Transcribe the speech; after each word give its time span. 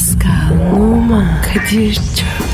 Pascal, 0.00 0.72
Oman, 0.72 1.42
Kadir 1.42 1.94
çok 1.94 2.49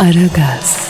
Aragaz, 0.00 0.88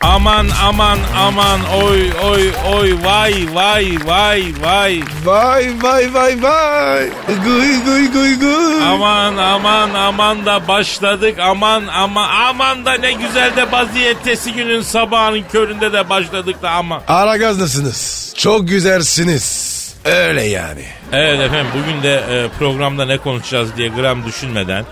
Aman 0.00 0.48
aman 0.62 0.98
aman 1.16 1.60
oy 1.64 2.12
oy 2.24 2.52
oy 2.76 2.92
vay 3.04 3.46
vay 3.54 3.96
vay 4.04 4.52
vay. 4.62 5.02
Vay 5.24 5.64
vay 5.82 6.14
vay 6.14 6.42
vay. 6.42 7.10
Guy 7.44 7.70
guy 7.84 8.04
guy 8.12 8.34
guy. 8.40 8.82
Aman 8.82 9.36
aman 9.36 9.94
aman 9.94 10.46
da 10.46 10.68
başladık 10.68 11.38
aman 11.38 11.86
ama 11.86 12.28
aman 12.28 12.84
da 12.84 12.94
ne 12.94 13.12
güzel 13.12 13.56
de 13.56 13.72
vaziyetesi 13.72 14.52
günün 14.52 14.82
sabahının 14.82 15.44
köründe 15.52 15.92
de 15.92 16.08
başladık 16.08 16.62
da 16.62 16.70
ama. 16.70 17.02
Aragazdasınız. 17.08 18.32
Çok 18.36 18.68
güzelsiniz. 18.68 19.71
Öyle 20.04 20.42
yani. 20.42 20.84
Evet 21.12 21.40
efendim 21.40 21.72
bugün 21.74 22.02
de 22.02 22.14
e, 22.14 22.48
programda 22.58 23.04
ne 23.04 23.18
konuşacağız 23.18 23.76
diye 23.76 23.88
gram 23.88 24.26
düşünmeden 24.26 24.84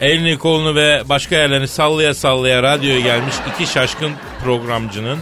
elini 0.00 0.38
kolunu 0.38 0.74
ve 0.74 1.02
başka 1.08 1.36
yerlerini 1.36 1.68
sallaya 1.68 2.14
sallaya 2.14 2.62
radyoya 2.62 3.00
gelmiş 3.00 3.34
iki 3.54 3.72
şaşkın 3.72 4.12
programcının 4.44 5.18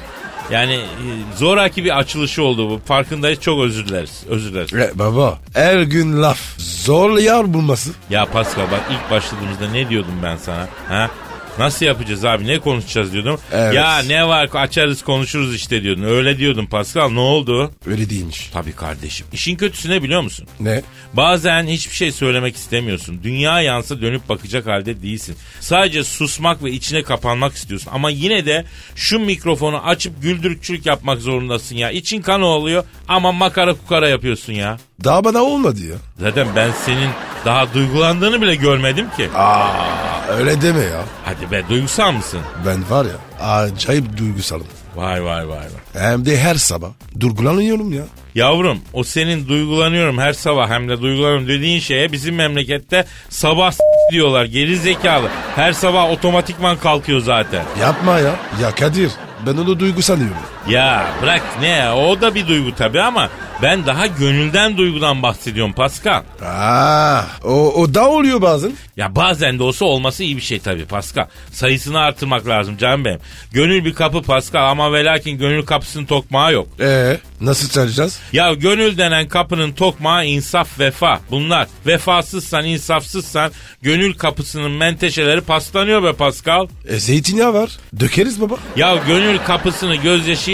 yani 0.51 0.75
e, 0.75 1.07
zoraki 1.37 1.85
bir 1.85 1.99
açılışı 1.99 2.43
oldu 2.43 2.71
bu. 2.71 2.81
Farkındayız 2.85 3.41
çok 3.41 3.61
özür 3.65 3.87
dileriz. 3.87 4.25
Özür 4.29 4.53
dileriz. 4.53 4.75
E, 4.75 4.99
baba 4.99 5.39
her 5.55 5.81
gün 5.81 6.23
laf. 6.23 6.39
Zor 6.59 7.19
yar 7.19 7.55
bulması. 7.55 7.91
Ya 8.11 8.25
Pascal 8.27 8.63
bak 8.63 8.81
ilk 8.91 9.11
başladığımızda 9.11 9.69
ne 9.69 9.89
diyordum 9.89 10.15
ben 10.23 10.37
sana? 10.37 10.69
Ha? 10.89 11.11
Nasıl 11.59 11.87
yapacağız 11.87 12.25
abi 12.25 12.47
ne 12.47 12.59
konuşacağız 12.59 13.13
diyordum. 13.13 13.41
Evet. 13.53 13.75
Ya 13.75 13.99
ne 13.99 14.29
var 14.29 14.49
açarız 14.55 15.03
konuşuruz 15.05 15.55
işte 15.55 15.83
diyordun. 15.83 16.03
Öyle 16.03 16.39
diyordum 16.39 16.67
Pascal 16.67 17.11
ne 17.11 17.21
oldu? 17.21 17.71
Öyle 17.87 18.11
değilmiş. 18.11 18.51
Tabii 18.53 18.73
kardeşim. 18.73 19.27
İşin 19.33 19.57
kötüsü 19.57 19.91
ne 19.91 20.03
biliyor 20.03 20.21
musun? 20.21 20.49
Ne? 20.61 20.83
Bazen 21.13 21.67
hiçbir 21.67 21.95
şey 21.95 22.13
söylemek 22.13 22.57
istemiyorsun. 22.57 23.21
Dünya 23.23 23.61
yansa 23.61 24.01
dönüp 24.01 24.29
bakacak 24.29 24.67
halde 24.67 25.03
değilsin. 25.03 25.37
Sadece 25.61 26.05
susmak 26.05 26.65
ve 26.65 26.71
içine 26.71 27.03
kapanmak 27.03 27.55
istiyorsun. 27.55 27.91
Ama 27.95 28.11
yine 28.11 28.47
de 28.47 28.65
şu 28.95 29.19
mikrofonu 29.19 29.79
açıp 29.87 30.23
güldürükçülük 30.23 30.87
yapmak 30.87 31.21
zorundasın 31.21 31.77
ya. 31.77 31.91
İçin 31.91 32.23
kan 32.23 32.43
oluyor 32.43 32.85
ama 33.09 33.33
makara 33.33 33.75
kukara 33.75 34.09
yapıyorsun 34.09 34.53
ya. 34.53 34.79
Daha 35.05 35.25
bana 35.25 35.43
olmadı 35.43 35.81
ya. 35.91 35.97
Zaten 36.21 36.49
ben 36.57 36.71
senin 36.85 37.11
daha 37.45 37.75
duygulandığını 37.75 38.43
bile 38.43 38.55
görmedim 38.55 39.07
ki. 39.17 39.29
Aa 39.35 40.16
öyle 40.31 40.63
deme 40.63 40.81
ya. 40.81 41.05
Hadi 41.25 41.51
be 41.51 41.63
duygusal 41.69 42.13
mısın? 42.13 42.41
Ben 42.67 42.91
var 42.91 43.05
ya 43.07 43.47
acayip 43.47 44.17
duygusalım. 44.17 44.67
Vay 44.97 45.25
vay 45.25 45.49
vay 45.49 45.59
vay. 45.59 46.03
Hem 46.03 46.27
de 46.27 46.39
her 46.41 46.55
sabah 46.55 46.89
durgulanıyorum 47.21 47.93
ya. 47.93 48.03
Yavrum 48.35 48.79
o 48.93 49.05
senin 49.05 49.49
duygulanıyorum 49.49 50.19
her 50.19 50.33
sabah 50.33 50.71
hem 50.71 50.89
de 50.89 51.01
duygulanıyorum 51.03 51.49
dediğin 51.49 51.81
şeye 51.81 52.13
bizim 52.13 52.35
memlekette 52.35 53.05
sabah 53.29 53.73
diyorlar 54.13 54.45
geri 54.45 54.77
zekalı. 54.79 55.29
Her 55.57 55.73
sabah 55.73 56.11
otomatikman 56.11 56.79
kalkıyor 56.79 57.21
zaten. 57.21 57.65
Yapma 57.81 58.19
ya. 58.19 58.37
Ya 58.63 58.75
Kadir 58.75 59.11
ben 59.47 59.53
onu 59.57 59.79
duygu 59.81 60.03
sanıyorum. 60.03 60.37
Ya 60.69 61.07
bırak 61.23 61.43
ne 61.61 61.69
ya 61.69 61.97
o 61.97 62.21
da 62.21 62.35
bir 62.35 62.49
duygu 62.49 62.75
tabii 62.75 63.01
ama 63.01 63.31
ben 63.63 63.87
daha 63.87 64.07
gönülden 64.07 64.77
duygudan 64.77 65.23
bahsediyorum 65.23 65.73
Pascal. 65.73 66.23
Aa, 66.45 67.23
o, 67.45 67.73
o 67.83 67.95
da 67.95 68.09
oluyor 68.09 68.43
bazen. 68.43 68.73
Ya 68.97 69.17
bazen 69.17 69.59
de 69.59 69.63
olsa 69.63 69.85
olması 69.85 70.25
iyi 70.25 70.37
bir 70.37 70.43
şey 70.43 70.59
tabii 70.59 70.85
Pascal. 70.85 71.27
Sayısını 71.53 71.99
artırmak 71.99 72.47
lazım 72.49 72.77
canım 72.77 73.05
benim. 73.05 73.21
Gönül 73.53 73.85
bir 73.85 73.95
kapı 73.95 74.23
Pascal 74.23 74.71
ama 74.71 74.93
ve 74.93 75.05
lakin 75.05 75.39
gönül 75.39 75.63
kapısının 75.67 76.07
tokmağı 76.07 76.53
yok. 76.53 76.69
Ee, 76.81 77.19
nasıl 77.41 77.69
çalacağız? 77.69 78.19
Ya 78.33 78.55
gönül 78.55 78.99
denen 78.99 79.29
kapının 79.29 79.73
tokmağı 79.73 80.27
insaf 80.27 80.79
vefa. 80.79 81.21
Bunlar 81.31 81.67
vefasızsan 81.87 82.65
insafsızsan 82.65 83.51
gönül 83.83 84.15
kapısının 84.15 84.71
menteşeleri 84.71 85.41
paslanıyor 85.41 86.03
be 86.03 86.13
Pascal. 86.13 86.67
E, 86.89 86.99
zeytinyağı 86.99 87.55
var. 87.55 87.71
Dökeriz 88.01 88.41
baba. 88.41 88.55
Ya 88.77 88.97
gönül 89.07 89.39
kapısını 89.39 89.95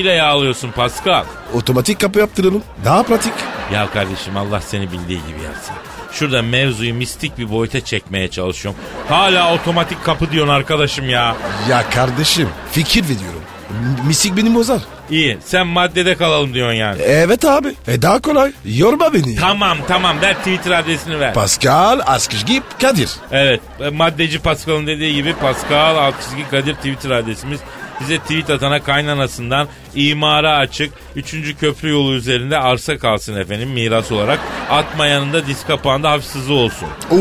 gözyaşıyla 0.02 0.12
yağlıyorsun 0.26 0.70
Pascal. 0.72 1.24
Otomatik 1.54 2.00
kapı 2.00 2.18
yaptıralım. 2.18 2.62
Daha 2.84 3.02
pratik. 3.02 3.32
Ya 3.72 3.90
kardeşim 3.90 4.36
Allah 4.36 4.60
seni 4.60 4.92
bildiği 4.92 5.20
gibi 5.26 5.42
yapsın. 5.44 5.74
Şurada 6.12 6.42
mevzuyu 6.42 6.94
mistik 6.94 7.38
bir 7.38 7.50
boyuta 7.50 7.80
çekmeye 7.84 8.28
çalışıyorum. 8.28 8.80
Hala 9.08 9.54
otomatik 9.54 10.04
kapı 10.04 10.30
diyorsun 10.30 10.52
arkadaşım 10.54 11.08
ya. 11.08 11.36
Ya 11.70 11.90
kardeşim 11.90 12.48
fikir 12.72 13.02
veriyorum. 13.04 13.42
M- 13.70 14.06
Misik 14.08 14.36
beni 14.36 14.54
bozar. 14.54 14.80
İyi 15.10 15.38
sen 15.44 15.66
maddede 15.66 16.14
kalalım 16.16 16.54
diyorsun 16.54 16.74
yani. 16.76 17.02
Evet 17.02 17.44
abi. 17.44 17.68
E 17.88 18.02
daha 18.02 18.18
kolay. 18.22 18.52
Yorma 18.64 19.12
beni. 19.14 19.36
Tamam 19.36 19.78
tamam 19.88 20.20
ver 20.20 20.34
Twitter 20.34 20.70
adresini 20.70 21.20
ver. 21.20 21.34
Pascal 21.34 22.00
Askışgip 22.06 22.62
Kadir. 22.80 23.10
Evet 23.32 23.60
e, 23.80 23.88
maddeci 23.90 24.38
Pascal'ın 24.38 24.86
dediği 24.86 25.14
gibi 25.14 25.34
Pascal 25.34 25.96
Altçizgi 25.96 26.48
Kadir 26.50 26.74
Twitter 26.74 27.10
adresimiz. 27.10 27.60
Bize 28.02 28.18
tweet 28.18 28.50
atana 28.50 28.82
kaynanasından 28.82 29.68
imara 29.94 30.56
açık 30.56 30.92
3. 31.16 31.56
köprü 31.60 31.90
yolu 31.90 32.14
üzerinde 32.14 32.58
arsa 32.58 32.98
kalsın 32.98 33.36
efendim 33.36 33.70
miras 33.70 34.12
olarak. 34.12 34.40
Atmayanında 34.70 35.46
disk 35.46 35.66
kapağında 35.66 36.10
hafif 36.10 36.50
olsun. 36.50 36.88
Oo, 37.10 37.16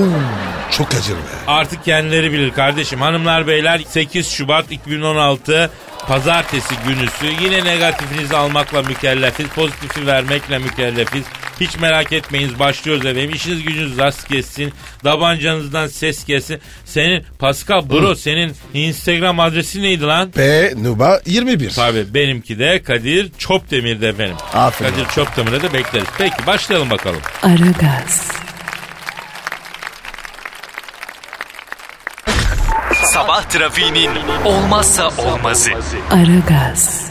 çok 0.71 0.87
acır 0.87 1.15
be. 1.15 1.21
Artık 1.47 1.85
kendileri 1.85 2.31
bilir 2.31 2.51
kardeşim. 2.51 3.01
Hanımlar 3.01 3.47
beyler 3.47 3.81
8 3.87 4.27
Şubat 4.29 4.71
2016 4.71 5.69
Pazartesi 6.07 6.75
günüsü 6.87 7.43
yine 7.43 7.65
negatifinizi 7.65 8.37
almakla 8.37 8.81
mükellefiz. 8.81 9.47
Pozitifi 9.47 10.07
vermekle 10.07 10.57
mükellefiz. 10.57 11.23
Hiç 11.61 11.77
merak 11.79 12.11
etmeyiniz 12.13 12.59
başlıyoruz 12.59 13.05
efendim. 13.05 13.31
İşiniz 13.35 13.63
gücünüz 13.63 13.97
rast 13.97 14.27
kessin. 14.27 14.73
Dabancanızdan 15.03 15.87
ses 15.87 16.23
kessin. 16.25 16.61
Senin 16.85 17.23
Pascal 17.39 17.89
Bro 17.89 18.15
senin 18.15 18.53
Instagram 18.73 19.39
adresi 19.39 19.81
neydi 19.81 20.03
lan? 20.03 20.31
P 20.31 20.73
Nuba 20.77 21.21
21. 21.25 21.69
Tabii 21.69 22.13
benimki 22.13 22.59
de 22.59 22.83
Kadir 22.83 23.31
Çopdemir'de 23.37 24.07
efendim. 24.07 24.35
Aferin. 24.53 24.91
Kadir 24.91 25.05
Çopdemir'e 25.15 25.61
de 25.61 25.73
bekleriz. 25.73 26.07
Peki 26.17 26.47
başlayalım 26.47 26.89
bakalım. 26.89 27.21
Aragaz, 27.43 28.31
Sabah 33.05 33.43
trafiğinin 33.43 34.09
olmazsa 34.45 35.09
olmazı. 35.17 35.69
Aragaz, 36.11 37.10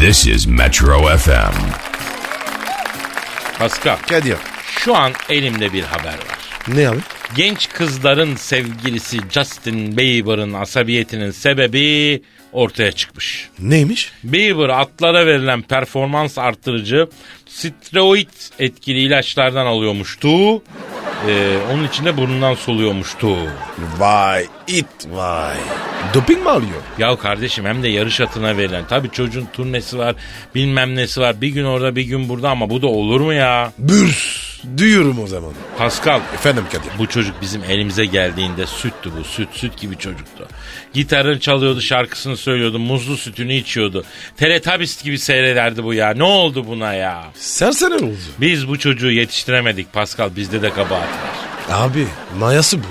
This 0.00 0.26
is 0.26 0.46
Metro 0.46 0.98
FM. 1.18 1.54
Pascal 3.58 3.96
Kadir. 4.08 4.36
şu 4.78 4.96
an 4.96 5.12
elimde 5.28 5.72
bir 5.72 5.82
haber 5.82 6.12
var. 6.12 6.38
Ne 6.68 6.88
abi? 6.88 6.98
Genç 7.36 7.68
kızların 7.68 8.36
sevgilisi 8.36 9.18
Justin 9.30 9.96
Bieber'ın 9.96 10.52
asabiyetinin 10.52 11.30
sebebi 11.30 12.22
ortaya 12.52 12.92
çıkmış. 12.92 13.48
Neymiş? 13.58 14.12
Bieber 14.24 14.68
atlara 14.68 15.26
verilen 15.26 15.62
performans 15.62 16.38
arttırıcı 16.38 17.08
steroid 17.46 18.28
etkili 18.58 18.98
ilaçlardan 19.00 19.66
alıyormuştu. 19.66 20.62
Ee, 21.28 21.56
onun 21.72 21.88
için 21.88 22.04
de 22.04 22.16
burnundan 22.16 22.54
soluyormuştu. 22.54 23.36
Vay 23.98 24.46
it 24.66 24.86
vay. 25.10 25.56
Doping 26.14 26.42
mi 26.42 26.50
alıyor? 26.50 26.82
Ya 26.98 27.16
kardeşim 27.16 27.64
hem 27.64 27.82
de 27.82 27.88
yarış 27.88 28.20
atına 28.20 28.56
verilen. 28.56 28.84
Tabii 28.88 29.10
çocuğun 29.10 29.48
turnesi 29.52 29.98
var 29.98 30.14
bilmem 30.54 30.96
nesi 30.96 31.20
var. 31.20 31.40
Bir 31.40 31.48
gün 31.48 31.64
orada 31.64 31.96
bir 31.96 32.02
gün 32.02 32.28
burada 32.28 32.50
ama 32.50 32.70
bu 32.70 32.82
da 32.82 32.86
olur 32.86 33.20
mu 33.20 33.32
ya? 33.32 33.72
Bürs. 33.78 34.49
Duyuyorum 34.76 35.18
o 35.22 35.26
zaman. 35.26 35.52
Pascal 35.78 36.20
Efendim 36.34 36.64
Kadir. 36.72 36.90
Bu 36.98 37.06
çocuk 37.08 37.34
bizim 37.42 37.64
elimize 37.64 38.04
geldiğinde 38.06 38.66
süttü 38.66 39.10
bu 39.18 39.24
süt 39.24 39.48
süt 39.52 39.80
gibi 39.80 39.98
çocuktu. 39.98 40.48
Gitarını 40.94 41.40
çalıyordu 41.40 41.80
şarkısını 41.80 42.36
söylüyordu 42.36 42.78
muzlu 42.78 43.16
sütünü 43.16 43.54
içiyordu. 43.54 44.04
Teletubbies 44.36 45.02
gibi 45.02 45.18
seyrederdi 45.18 45.84
bu 45.84 45.94
ya 45.94 46.14
ne 46.14 46.22
oldu 46.24 46.66
buna 46.66 46.94
ya? 46.94 47.24
Sersene 47.34 47.94
oldu. 47.94 48.16
Biz 48.40 48.68
bu 48.68 48.78
çocuğu 48.78 49.10
yetiştiremedik 49.10 49.92
Pascal 49.92 50.36
bizde 50.36 50.62
de 50.62 50.70
kabahat 50.70 51.08
var. 51.08 51.30
Abi 51.70 52.06
mayası 52.38 52.78
bu. 52.78 52.86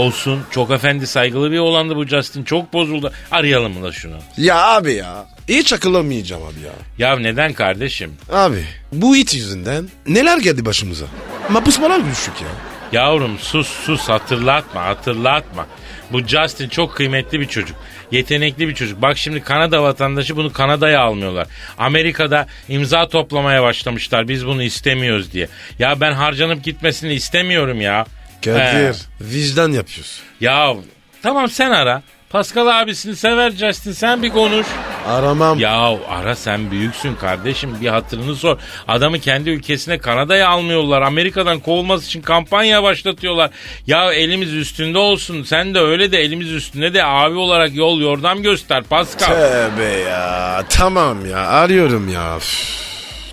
Olsun. 0.00 0.42
Çok 0.50 0.70
efendi 0.70 1.06
saygılı 1.06 1.52
bir 1.52 1.58
oğlandı 1.58 1.96
bu 1.96 2.06
Justin. 2.06 2.44
Çok 2.44 2.72
bozuldu. 2.72 3.12
Arayalım 3.30 3.78
mı 3.78 3.82
da 3.84 3.92
şunu? 3.92 4.16
Ya 4.38 4.66
abi 4.66 4.92
ya. 4.92 5.26
Hiç 5.48 5.72
akıllamayacağım 5.72 6.42
abi 6.42 6.60
ya. 6.66 6.72
Ya 7.10 7.18
neden 7.18 7.52
kardeşim? 7.52 8.12
Abi 8.32 8.64
bu 8.92 9.16
it 9.16 9.34
yüzünden 9.34 9.88
neler 10.06 10.38
geldi 10.38 10.64
başımıza. 10.64 11.06
Mapusmalar 11.50 12.10
düştük 12.10 12.34
ya. 12.42 12.48
Yavrum 12.92 13.38
sus 13.38 13.68
sus 13.68 14.08
hatırlatma 14.08 14.84
hatırlatma. 14.84 15.66
Bu 16.12 16.20
Justin 16.26 16.68
çok 16.68 16.96
kıymetli 16.96 17.40
bir 17.40 17.46
çocuk. 17.48 17.76
Yetenekli 18.10 18.68
bir 18.68 18.74
çocuk. 18.74 19.02
Bak 19.02 19.18
şimdi 19.18 19.40
Kanada 19.40 19.82
vatandaşı 19.82 20.36
bunu 20.36 20.52
Kanada'ya 20.52 21.00
almıyorlar. 21.00 21.46
Amerika'da 21.78 22.46
imza 22.68 23.08
toplamaya 23.08 23.62
başlamışlar. 23.62 24.28
Biz 24.28 24.46
bunu 24.46 24.62
istemiyoruz 24.62 25.32
diye. 25.32 25.48
Ya 25.78 26.00
ben 26.00 26.12
harcanıp 26.12 26.64
gitmesini 26.64 27.14
istemiyorum 27.14 27.80
ya. 27.80 28.06
Kadir 28.44 28.60
He. 28.60 28.92
vicdan 29.20 29.72
yapıyoruz. 29.72 30.20
Ya 30.40 30.74
tamam 31.22 31.48
sen 31.50 31.70
ara. 31.70 32.02
Pascal 32.30 32.66
abisini 32.66 33.16
sever 33.16 33.50
Justin 33.50 33.92
sen 33.92 34.22
bir 34.22 34.30
konuş. 34.30 34.66
Aramam. 35.08 35.58
Ya 35.58 35.98
ara 36.08 36.34
sen 36.36 36.70
büyüksün 36.70 37.14
kardeşim 37.14 37.80
bir 37.80 37.88
hatırını 37.88 38.36
sor. 38.36 38.58
Adamı 38.88 39.18
kendi 39.18 39.50
ülkesine 39.50 39.98
Kanada'ya 39.98 40.48
almıyorlar. 40.48 41.02
Amerika'dan 41.02 41.60
kovulması 41.60 42.06
için 42.06 42.22
kampanya 42.22 42.82
başlatıyorlar. 42.82 43.50
Ya 43.86 44.12
elimiz 44.12 44.52
üstünde 44.54 44.98
olsun. 44.98 45.42
Sen 45.42 45.74
de 45.74 45.80
öyle 45.80 46.12
de 46.12 46.18
elimiz 46.18 46.52
üstünde 46.52 46.94
de 46.94 47.04
abi 47.04 47.36
olarak 47.36 47.74
yol 47.74 48.00
yordam 48.00 48.42
göster 48.42 48.82
Pascal. 48.82 49.26
Tövbe 49.26 49.84
ya. 50.10 50.64
Tamam 50.68 51.26
ya 51.30 51.38
arıyorum 51.38 52.08
ya. 52.12 52.36
Üf. 52.36 52.76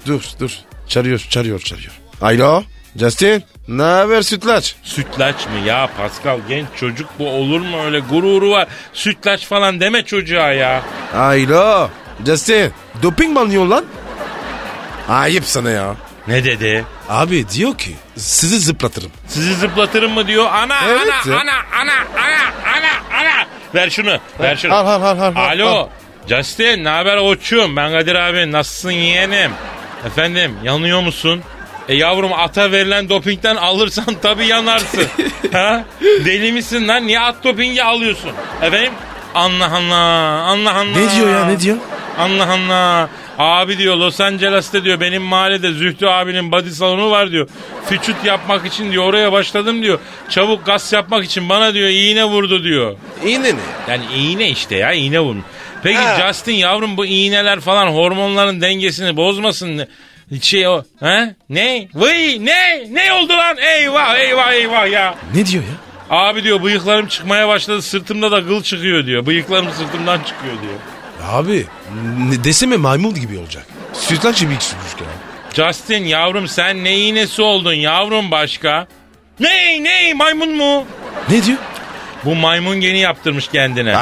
Dur 0.08 0.24
dur. 0.40 0.52
Çağırıyor 0.88 1.20
çağırıyor 1.30 1.60
çağırıyor. 1.60 1.94
Alo 2.22 2.64
Justin 3.00 3.44
ne 3.68 3.84
haber 3.84 4.22
sütlaç? 4.22 4.76
Sütlaç 4.84 5.36
mı 5.46 5.68
ya 5.68 5.90
Pascal 5.98 6.40
genç 6.48 6.68
çocuk 6.80 7.10
bu 7.20 7.30
olur 7.30 7.60
mu 7.60 7.84
öyle 7.86 8.00
gururu 8.00 8.52
var. 8.52 8.68
Sütlaç 8.94 9.46
falan 9.46 9.80
deme 9.80 10.04
çocuğa 10.06 10.52
ya. 10.52 10.82
Alo 11.16 11.90
Justin 12.26 12.72
doping 13.04 13.32
mi 13.34 13.40
alıyorsun 13.40 13.72
lan? 13.72 13.86
Ayıp 15.10 15.46
sana 15.46 15.70
ya. 15.70 15.96
Ne 16.28 16.44
dedi? 16.44 16.86
Abi 17.10 17.50
diyor 17.50 17.78
ki 17.78 17.96
sizi 18.18 18.60
zıplatırım. 18.60 19.12
Sizi 19.28 19.54
zıplatırım 19.56 20.12
mı 20.12 20.28
diyor. 20.28 20.46
Ana 20.52 20.76
Evet 20.90 21.02
ana, 21.26 21.34
ya. 21.34 21.40
ana 21.42 21.52
ana 21.82 21.94
ana 22.18 22.74
ana 22.76 23.20
ana. 23.20 23.46
Ver 23.76 23.90
şunu 23.90 24.18
ver 24.40 24.56
şunu. 24.56 24.74
Al 24.74 24.88
al 24.88 25.02
al 25.02 25.20
al. 25.20 25.34
al, 25.36 25.50
Alo. 25.50 25.68
al. 25.68 25.88
Justin 26.30 26.84
ne 26.84 26.90
haber 26.90 27.20
koçum? 27.20 27.76
Ben 27.76 27.92
Kadir 27.92 28.16
abi. 28.16 28.52
Nasılsın 28.52 28.92
yeğenim? 28.92 29.52
Efendim 30.06 30.56
yanıyor 30.64 31.02
musun? 31.02 31.42
E 31.90 31.96
yavrum 31.96 32.34
ata 32.34 32.72
verilen 32.72 33.10
dopingden 33.10 33.56
alırsan 33.56 34.16
tabii 34.22 34.48
yanarsın. 34.48 35.08
ha? 35.52 35.84
Deli 36.02 36.52
misin 36.52 36.88
lan? 36.88 37.08
Niye 37.08 37.20
at 37.20 37.44
dopingi 37.44 37.84
alıyorsun? 37.84 38.32
Efendim? 38.62 38.92
Allah 39.36 39.72
Allah. 39.76 39.96
Allah 40.44 40.74
Allah. 40.74 40.84
Ne 41.00 41.16
diyor 41.16 41.30
ya 41.30 41.46
ne 41.46 41.60
diyor? 41.60 41.78
Allah 42.18 42.48
Allah. 42.54 43.10
Abi 43.40 43.78
diyor 43.78 43.96
Los 43.96 44.22
Angeles'te 44.22 44.84
diyor 44.84 45.00
benim 45.00 45.22
mahallede 45.22 45.72
Zühtü 45.72 46.06
abinin 46.06 46.52
body 46.52 46.70
salonu 46.70 47.12
var 47.12 47.32
diyor. 47.32 47.48
Füçüt 47.86 48.16
yapmak 48.26 48.66
için 48.66 48.92
diyor 48.92 49.04
oraya 49.04 49.32
başladım 49.32 49.84
diyor. 49.84 50.00
Çabuk 50.30 50.66
gaz 50.66 50.94
yapmak 50.94 51.26
için 51.26 51.50
bana 51.50 51.74
diyor 51.74 51.90
iğne 51.90 52.26
vurdu 52.26 52.64
diyor. 52.64 52.96
İğne 53.26 53.56
ne? 53.56 53.60
Yani 53.90 54.04
iğne 54.16 54.50
işte 54.50 54.76
ya 54.76 54.94
iğne 54.94 55.20
vurmuş. 55.20 55.46
Peki 55.84 55.98
Ha. 55.98 56.28
Justin 56.28 56.54
yavrum 56.54 56.98
bu 56.98 57.06
iğneler 57.06 57.60
falan 57.60 57.88
hormonların 57.88 58.62
dengesini 58.62 59.18
bozmasın. 59.18 59.88
Şey 60.42 60.68
o. 60.68 60.84
He? 61.00 61.36
Ne? 61.50 61.88
Vıy 61.96 62.46
ne? 62.46 62.88
Ne 62.94 63.14
oldu 63.14 63.34
lan? 63.34 63.58
Eyvah 63.58 64.16
eyvah 64.18 64.54
eyvah 64.54 64.92
ya. 64.92 65.16
Ne 65.36 65.46
diyor 65.46 65.64
ya? 65.64 65.70
Abi 66.10 66.44
diyor 66.44 66.64
bıyıklarım 66.64 67.08
çıkmaya 67.08 67.48
başladı 67.48 67.82
sırtımda 67.82 68.32
da 68.32 68.40
gıl 68.40 68.64
çıkıyor 68.64 69.06
diyor. 69.06 69.26
Bıyıklarım 69.26 69.72
sırtımdan 69.72 70.18
çıkıyor 70.20 70.54
diyor. 70.62 70.74
Abi 71.28 71.66
ne 72.30 72.44
deseme 72.44 72.78
maymun 72.78 73.16
gibi 73.16 73.38
olacak. 73.40 73.66
Sütlaç 73.94 74.40
gibi 74.40 74.54
çocuk 74.54 75.02
ya. 75.02 75.08
Justin 75.54 76.04
yavrum 76.06 76.48
sen 76.48 76.84
ne 76.84 76.98
iğnesi 76.98 77.42
oldun 77.42 77.74
yavrum 77.74 78.32
başka? 78.32 78.88
Ne 79.40 79.84
ne 79.84 80.14
maymun 80.14 80.56
mu? 80.56 80.86
Ne 81.30 81.44
diyor? 81.44 81.58
Bu 82.26 82.36
maymun 82.36 82.82
geni 82.82 83.00
yaptırmış 83.00 83.48
kendine. 83.48 83.98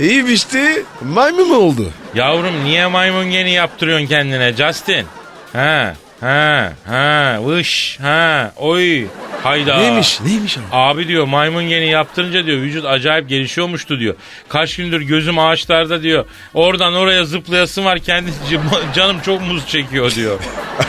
İyi 0.00 0.32
işte 0.32 0.82
maymun 1.00 1.48
mu 1.48 1.56
oldu? 1.56 1.90
Yavrum 2.14 2.64
niye 2.64 2.86
maymun 2.86 3.30
geni 3.30 3.50
yaptırıyorsun 3.50 4.06
kendine 4.06 4.52
Justin? 4.52 5.06
Ha 5.52 5.94
ha 6.20 6.72
ha 6.86 7.36
vış 7.40 7.98
ha 8.02 8.52
oy 8.56 9.06
hayda. 9.42 9.76
Neymiş 9.78 10.20
neymiş 10.20 10.58
abi? 10.58 10.64
Abi 10.72 11.08
diyor 11.08 11.24
maymun 11.26 11.64
geni 11.68 11.88
yaptırınca 11.88 12.46
diyor 12.46 12.58
vücut 12.58 12.84
acayip 12.84 13.28
gelişiyormuştu 13.28 14.00
diyor. 14.00 14.14
Kaç 14.48 14.76
gündür 14.76 15.00
gözüm 15.00 15.38
ağaçlarda 15.38 16.02
diyor. 16.02 16.24
Oradan 16.54 16.94
oraya 16.94 17.24
zıplayasın 17.24 17.84
var 17.84 17.98
kendi 17.98 18.30
canım 18.94 19.20
çok 19.20 19.42
muz 19.42 19.66
çekiyor 19.68 20.10
diyor. 20.14 20.38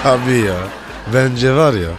Abi 0.03 0.33
ya 0.37 0.55
bence 1.13 1.53
var 1.53 1.73
ya 1.73 1.89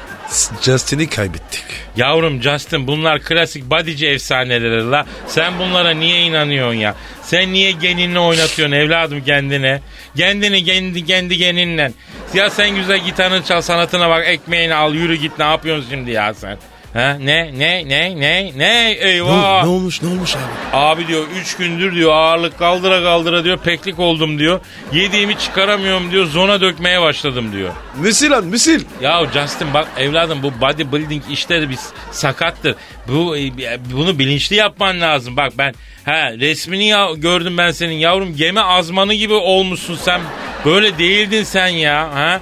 Justin'i 0.63 1.09
kaybettik. 1.09 1.65
Yavrum 1.97 2.43
Justin 2.43 2.87
bunlar 2.87 3.23
klasik 3.23 3.71
bodyci 3.71 4.07
efsaneleri 4.07 4.91
la. 4.91 5.07
Sen 5.27 5.59
bunlara 5.59 5.91
niye 5.91 6.21
inanıyorsun 6.21 6.75
ya? 6.79 6.95
Sen 7.23 7.53
niye 7.53 7.73
geninle 7.73 8.19
oynatıyorsun 8.19 8.77
evladım 8.77 9.25
kendine? 9.25 9.81
Kendini 10.17 10.65
kendi 10.65 11.05
kendi 11.05 11.37
geninle. 11.37 11.93
Ya 12.35 12.51
sen 12.51 12.77
güzel 12.77 12.99
gitarını 13.05 13.45
çal 13.45 13.61
sanatına 13.61 14.11
bak 14.11 14.27
ekmeğini 14.27 14.75
al 14.75 14.95
yürü 14.95 15.15
git 15.15 15.39
ne 15.39 15.45
yapıyorsun 15.45 15.87
şimdi 15.91 16.11
ya 16.11 16.35
sen? 16.35 16.59
Ha? 16.97 17.17
Ne 17.21 17.51
ne 17.59 17.89
ne 17.89 17.89
ne 17.89 18.21
ne 18.21 18.53
Ne, 18.57 18.91
eyvah. 19.01 19.63
ne 19.65 19.69
olmuş 19.69 20.03
ne 20.03 20.09
olmuş 20.09 20.37
abi? 20.37 20.43
Abi 20.77 21.07
diyor 21.07 21.25
3 21.43 21.57
gündür 21.57 21.95
diyor 21.95 22.13
ağırlık 22.13 22.59
kaldıra 22.59 23.03
kaldıra 23.03 23.45
diyor 23.45 23.59
peklik 23.59 23.99
oldum 23.99 24.39
diyor. 24.39 24.61
Yediğimi 24.93 25.39
çıkaramıyorum 25.39 26.11
diyor 26.11 26.27
zona 26.27 26.61
dökmeye 26.61 27.01
başladım 27.01 27.53
diyor. 27.53 27.71
Müsil 28.01 28.31
lan 28.31 28.45
müsil. 28.45 28.85
Ya 29.01 29.23
Justin 29.35 29.75
bak 29.75 29.89
evladım 29.99 30.43
bu 30.43 30.61
bodybuilding 30.61 31.23
işleri 31.31 31.71
bir 31.71 31.79
sakattır. 32.13 32.75
Bu 33.09 33.37
e, 33.37 33.51
bunu 33.93 34.19
bilinçli 34.19 34.57
yapman 34.57 35.01
lazım. 35.01 35.37
Bak 35.37 35.53
ben 35.59 35.75
ha 36.05 36.33
resmini 36.33 36.87
ya, 36.89 37.09
gördüm 37.17 37.59
ben 37.59 37.71
senin 37.71 37.95
yavrum 37.95 38.37
gemi 38.37 38.61
azmanı 38.61 39.15
gibi 39.15 39.35
olmuşsun 39.35 39.95
sen. 39.97 40.21
Böyle 40.65 40.99
değildin 40.99 41.45
sen 41.45 41.67
ya 41.69 42.15
ha. 42.15 42.41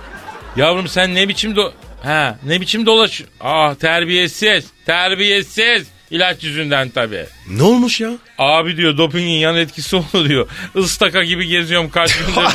Yavrum 0.56 0.88
sen 0.88 1.14
ne 1.14 1.28
biçim 1.28 1.56
do 1.56 1.72
ha 2.04 2.38
ne 2.42 2.60
biçim 2.60 2.86
dolaş 2.86 3.22
ah 3.40 3.74
terbiyesiz 3.74 4.64
terbiyesiz 4.86 5.86
ilaç 6.10 6.44
yüzünden 6.44 6.88
tabii. 6.88 7.26
Ne 7.50 7.62
olmuş 7.62 8.00
ya? 8.00 8.10
Abi 8.38 8.76
diyor 8.76 8.98
dopingin 8.98 9.38
yan 9.38 9.56
etkisi 9.56 9.96
oldu 10.14 10.28
diyor. 10.28 10.48
Istaka 10.74 11.24
gibi 11.24 11.46
geziyorum 11.46 11.90
kaç 11.90 12.16
gündür. 12.18 12.48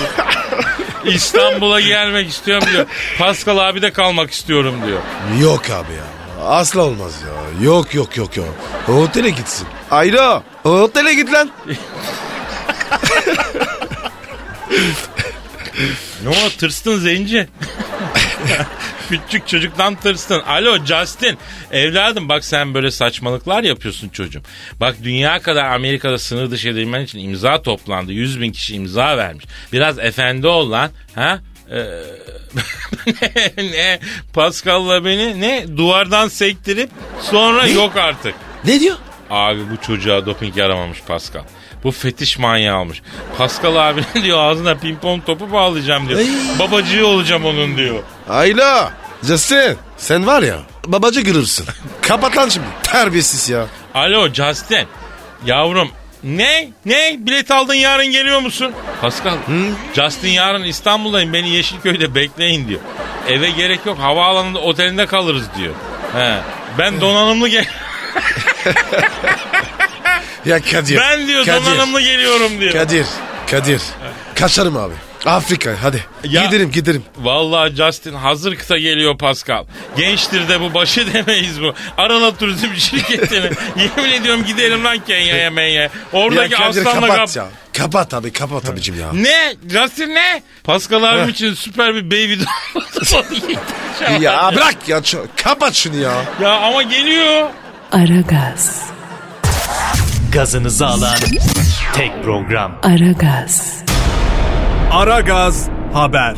İstanbul'a 1.16 1.80
gelmek 1.82 2.30
istiyorum 2.30 2.68
diyor. 2.74 2.86
Pascal 3.18 3.58
abi 3.58 3.82
de 3.82 3.92
kalmak 3.94 4.32
istiyorum 4.32 4.76
diyor. 4.88 5.00
Yok 5.42 5.70
abi 5.70 5.94
ya. 5.94 6.06
Asla 6.46 6.82
olmaz 6.82 7.14
ya. 7.22 7.66
Yok 7.66 7.94
yok 7.96 8.18
yok 8.18 8.38
yok. 8.38 8.56
Otele 8.88 9.30
gitsin. 9.30 9.68
Ayla 9.92 10.44
otele 10.64 11.14
git 11.14 11.34
lan. 11.34 11.52
Ne 16.24 16.30
o 16.30 16.50
tırstın 16.58 17.00
zenci? 17.00 17.48
Küçük 19.10 19.48
çocuktan 19.48 19.96
tırstın. 19.96 20.40
Alo 20.40 20.86
Justin. 20.86 21.38
Evladım 21.72 22.30
bak 22.30 22.46
sen 22.46 22.74
böyle 22.74 22.92
saçmalıklar 22.92 23.64
yapıyorsun 23.64 24.10
çocuğum. 24.10 24.42
Bak 24.80 24.96
dünya 25.04 25.42
kadar 25.42 25.66
Amerika'da 25.66 26.18
sınır 26.18 26.52
dışı 26.52 26.70
edilmen 26.70 27.02
için 27.02 27.20
imza 27.20 27.62
toplandı. 27.62 28.14
100 28.14 28.42
bin 28.42 28.52
kişi 28.52 28.76
imza 28.76 29.18
vermiş. 29.18 29.46
Biraz 29.74 30.00
efendi 30.00 30.48
ol 30.48 30.72
lan. 30.72 30.92
Ha? 31.16 31.40
Ee, 31.72 31.84
ne, 33.58 33.64
ne? 33.72 34.00
Pascal'la 34.34 35.06
beni 35.06 35.42
ne? 35.42 35.78
Duvardan 35.78 36.28
sektirip 36.28 36.90
sonra 37.22 37.68
yok 37.68 37.98
artık. 37.98 38.36
Ne 38.66 38.80
diyor? 38.80 38.96
Abi 39.30 39.60
bu 39.72 39.82
çocuğa 39.82 40.26
doping 40.26 40.58
yaramamış 40.58 41.02
Pascal. 41.08 41.44
Bu 41.84 41.92
fetiş 41.92 42.40
manyağı 42.40 42.78
almış. 42.78 43.02
Pascal 43.38 43.90
abi 43.90 44.04
diyor 44.24 44.40
ağzına 44.40 44.76
pimpon 44.76 45.20
topu 45.20 45.52
bağlayacağım 45.52 46.10
diyor. 46.10 46.20
Ay. 46.20 46.28
Babacığı 46.60 47.08
olacağım 47.08 47.46
onun 47.46 47.78
diyor. 47.78 48.04
Ayla. 48.30 48.92
Justin 49.24 49.78
sen 49.98 50.28
var 50.28 50.44
ya 50.44 50.58
babacı 50.88 51.24
kırırsın. 51.24 51.66
Kapat 52.02 52.38
lan 52.38 52.50
şimdi. 52.50 52.68
Terbiyesiz 52.84 53.50
ya. 53.50 53.66
Alo 53.94 54.34
Justin. 54.34 54.88
Yavrum 55.46 55.90
ne? 56.24 56.70
Ne? 56.86 57.16
Bilet 57.20 57.52
aldın 57.52 57.74
yarın 57.74 58.06
geliyor 58.12 58.40
musun? 58.40 58.72
Pascal. 59.02 59.36
Justin 59.96 60.30
yarın 60.30 60.64
İstanbul'dayım 60.64 61.34
beni 61.34 61.50
Yeşilköy'de 61.50 62.16
bekleyin 62.16 62.68
diyor. 62.68 62.80
Eve 63.28 63.50
gerek 63.50 63.86
yok 63.86 64.00
havaalanında 64.00 64.60
otelinde 64.60 65.06
kalırız 65.06 65.46
diyor. 65.58 65.74
He. 66.16 66.36
Ben 66.78 67.02
donanımlı 67.02 67.48
gel 67.48 67.66
Ya 70.46 70.62
Kadir. 70.62 70.98
ben 70.98 71.28
diyor 71.28 71.46
Kadir. 71.46 71.66
donanımlı 71.66 72.02
geliyorum 72.02 72.60
diyor. 72.60 72.74
Kadir. 72.74 73.06
Kadir. 73.52 73.82
Kaçarım 74.36 74.78
abi. 74.78 74.94
Afrika 75.26 75.72
hadi. 75.82 76.06
Ya- 76.24 76.46
Gidelim 76.46 76.72
gidelim. 76.72 77.04
Vallahi 77.18 77.76
Justin 77.76 78.14
hazır 78.14 78.56
kıta 78.56 78.78
geliyor 78.78 79.18
Pascal. 79.18 79.66
Gençtir 79.98 80.48
de 80.50 80.62
bu 80.62 80.74
başı 80.74 81.14
demeyiz 81.14 81.62
bu. 81.62 81.74
Arana 81.98 82.36
Turizm 82.36 82.76
şirketine. 82.76 83.50
Yemin 83.98 84.12
ediyorum 84.12 84.46
gidelim 84.46 84.84
lan 84.84 84.98
Kenya'ya 85.08 85.52
menye. 85.52 85.90
Oradaki 86.14 86.54
ya 86.54 86.60
Kadir 86.60 86.82
aslanla 86.86 87.02
kapat 87.08 87.18
kap... 87.18 87.36
ya. 87.36 87.48
Kapat 87.74 88.14
abi 88.14 88.34
kapat 88.34 88.70
abicim 88.70 89.00
ya. 89.00 89.14
Ne? 89.14 89.56
Justin 89.70 90.10
ne? 90.16 90.44
Pascal 90.64 91.04
abim 91.04 91.30
için 91.30 91.54
süper 91.54 91.96
bir 91.96 92.06
baby 92.06 92.34
doll. 92.40 93.24
ya 94.22 94.52
bırak 94.56 94.76
ya. 94.90 95.02
Kapat 95.44 95.74
şunu 95.74 95.96
ya. 95.96 96.12
ya 96.42 96.50
ama 96.50 96.84
geliyor. 96.84 97.50
Aragaz, 97.92 98.84
Gazınızı 100.32 100.88
alan 100.88 101.16
tek 101.94 102.24
program. 102.24 102.80
Aragaz, 102.84 103.84
Aragaz 104.92 105.70
Haber. 105.94 106.36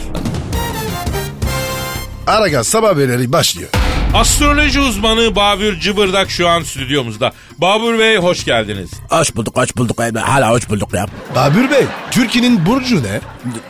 Aragaz 2.27 2.67
sabah 2.67 2.89
haberleri 2.89 3.31
başlıyor. 3.31 3.69
Astroloji 4.13 4.79
uzmanı 4.79 5.35
Babür 5.35 5.79
Cıbırdak 5.79 6.29
şu 6.29 6.47
an 6.47 6.63
stüdyomuzda. 6.63 7.31
Babür 7.57 7.99
Bey 7.99 8.17
hoş 8.17 8.45
geldiniz. 8.45 8.91
Hoş 9.09 9.35
bulduk, 9.35 9.57
hoş 9.57 9.77
bulduk. 9.77 9.99
Hala 10.21 10.51
hoş 10.51 10.69
bulduk 10.69 10.93
ya. 10.93 11.05
Babür 11.35 11.71
Bey 11.71 11.85
Türkiye'nin 12.11 12.65
burcu 12.65 13.03
ne? 13.03 13.19